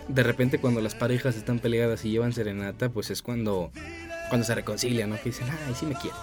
de 0.09 0.22
repente 0.22 0.59
cuando 0.59 0.80
las 0.80 0.95
parejas 0.95 1.36
están 1.36 1.59
peleadas 1.59 2.07
y 2.07 2.11
llevan 2.11 2.32
serenata, 2.32 2.89
pues 2.89 3.11
es 3.11 3.20
cuando, 3.20 3.70
cuando 4.29 4.47
se 4.47 4.55
reconcilian, 4.55 5.11
¿no? 5.11 5.16
Que 5.16 5.31
dicen, 5.31 5.49
ay, 5.51 5.74
sí 5.79 5.87
me 5.87 5.95
quiero. 5.95 6.16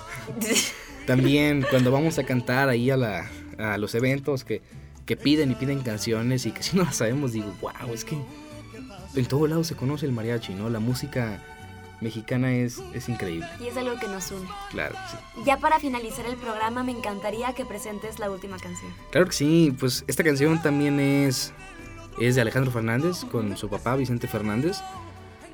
También 1.08 1.66
cuando 1.70 1.92
vamos 1.92 2.18
a 2.18 2.24
cantar 2.24 2.70
ahí 2.70 2.90
a, 2.90 2.98
la, 2.98 3.30
a 3.58 3.78
los 3.78 3.94
eventos 3.96 4.44
que, 4.44 4.62
que 5.06 5.16
piden 5.16 5.52
y 5.52 5.56
piden 5.56 5.82
canciones 5.82 6.46
y 6.46 6.52
que 6.52 6.64
si 6.64 6.76
no 6.76 6.84
las 6.84 6.96
sabemos, 6.96 7.32
digo, 7.32 7.54
wow, 7.62 7.94
es 7.94 8.04
que 8.04 8.18
en 9.16 9.26
todo 9.26 9.48
lado 9.48 9.64
se 9.64 9.76
conoce 9.76 10.06
el 10.06 10.12
mariachi, 10.12 10.54
¿no? 10.54 10.70
La 10.70 10.80
música 10.80 11.42
mexicana 12.02 12.54
es, 12.54 12.82
es 12.94 13.08
increíble. 13.10 13.48
Y 13.60 13.68
es 13.68 13.78
algo 13.78 13.98
que 14.00 14.08
nos 14.08 14.32
une. 14.32 14.48
Claro, 14.72 14.96
sí. 15.10 15.42
Ya 15.46 15.58
para 15.58 15.80
finalizar 15.80 16.26
el 16.26 16.36
programa, 16.36 16.84
me 16.84 16.92
encantaría 16.92 17.54
que 17.54 17.66
presentes 17.66 18.20
la 18.20 18.30
última 18.30 18.58
canción. 18.58 18.92
Claro 19.12 19.28
que 19.28 19.34
sí, 19.34 19.76
pues 19.80 20.04
esta 20.08 20.24
canción 20.24 20.62
también 20.62 21.00
es, 21.00 21.54
es 22.20 22.36
de 22.36 22.42
Alejandro 22.42 22.72
Fernández 22.72 23.26
con 23.32 23.56
su 23.58 23.70
papá 23.70 23.96
Vicente 23.96 24.28
Fernández. 24.28 24.78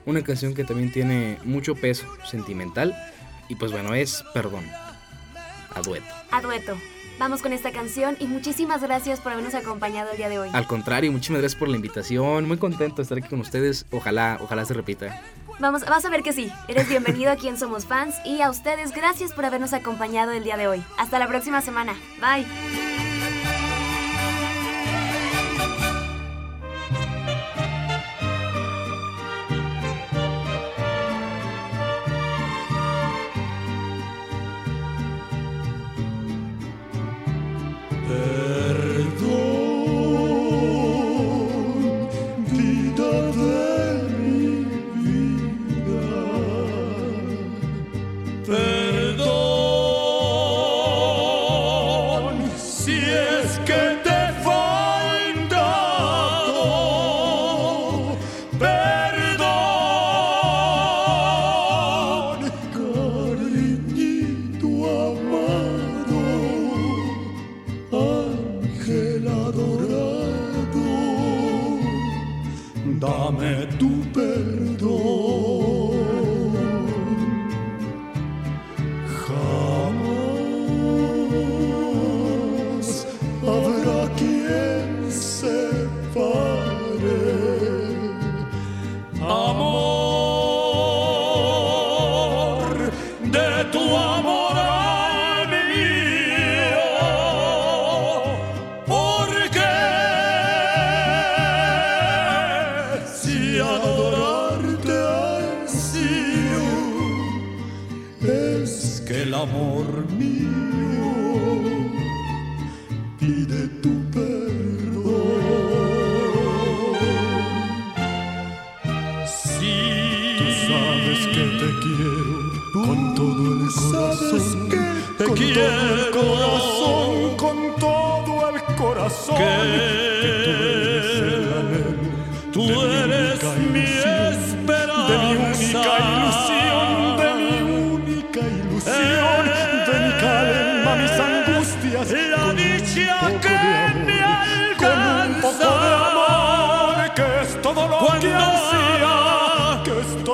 Una 0.06 0.24
canción 0.24 0.54
que 0.54 0.64
también 0.64 0.92
tiene 0.92 1.38
mucho 1.44 1.76
peso 1.76 2.08
sentimental 2.26 2.96
y 3.50 3.56
pues 3.56 3.72
bueno, 3.72 3.94
es 3.94 4.24
Perdón, 4.34 4.66
a 5.74 5.82
dueto. 5.82 6.06
A 6.32 6.42
dueto. 6.42 6.78
Vamos 7.20 7.44
con 7.44 7.54
esta 7.54 7.72
canción 7.72 8.18
y 8.20 8.26
muchísimas 8.26 8.82
gracias 8.82 9.20
por 9.20 9.32
habernos 9.32 9.54
acompañado 9.54 10.10
el 10.12 10.18
día 10.18 10.28
de 10.28 10.40
hoy. 10.40 10.50
Al 10.54 10.66
contrario, 10.66 11.12
muchísimas 11.12 11.42
gracias 11.42 11.60
por 11.60 11.70
la 11.70 11.76
invitación, 11.76 12.48
muy 12.48 12.58
contento 12.58 12.96
de 12.96 13.04
estar 13.04 13.18
aquí 13.18 13.30
con 13.30 13.40
ustedes, 13.42 13.86
ojalá, 13.92 14.40
ojalá 14.42 14.66
se 14.66 14.74
repita. 14.74 15.22
Vamos, 15.60 15.86
vas 15.86 16.04
a 16.04 16.10
ver 16.10 16.24
que 16.24 16.34
sí. 16.34 16.52
Eres 16.68 16.90
bienvenido 16.90 17.32
aquí 17.32 17.48
en 17.48 17.58
Somos 17.58 17.86
Fans 17.86 18.16
y 18.26 18.42
a 18.42 18.50
ustedes 18.50 18.92
gracias 18.92 19.34
por 19.34 19.46
habernos 19.46 19.74
acompañado 19.74 20.32
el 20.32 20.44
día 20.44 20.58
de 20.58 20.68
hoy. 20.68 20.84
Hasta 20.98 21.20
la 21.20 21.28
próxima 21.28 21.62
semana. 21.62 21.94
Bye. 22.20 23.01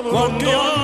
Que 0.10 0.76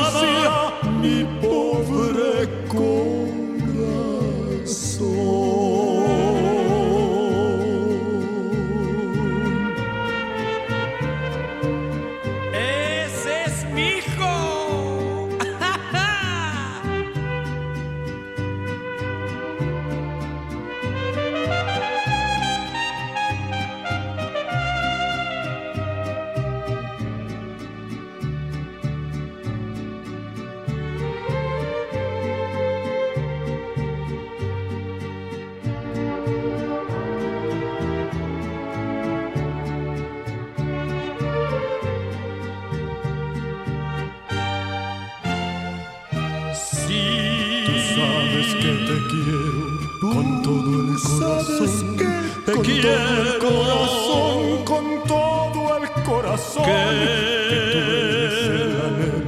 quiero 49.07 49.73
con 50.01 50.41
todo 50.41 50.81
el 50.81 50.99
corazón, 50.99 51.97
te 52.45 52.51
quiero 52.61 53.39
corazón, 53.39 54.65
con 54.65 54.85
todo 55.07 55.77
el 55.77 55.85
corazón, 56.03 56.63
que 56.65 57.59
tú 57.69 57.79
eres 57.79 58.43
el 58.49 58.81
anhelo, 58.81 59.19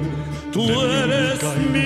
tú 0.51 0.61
eres 0.82 1.39
mi 1.71 1.86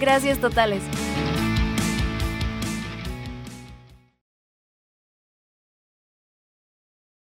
Gracias 0.00 0.38
totales. 0.38 0.82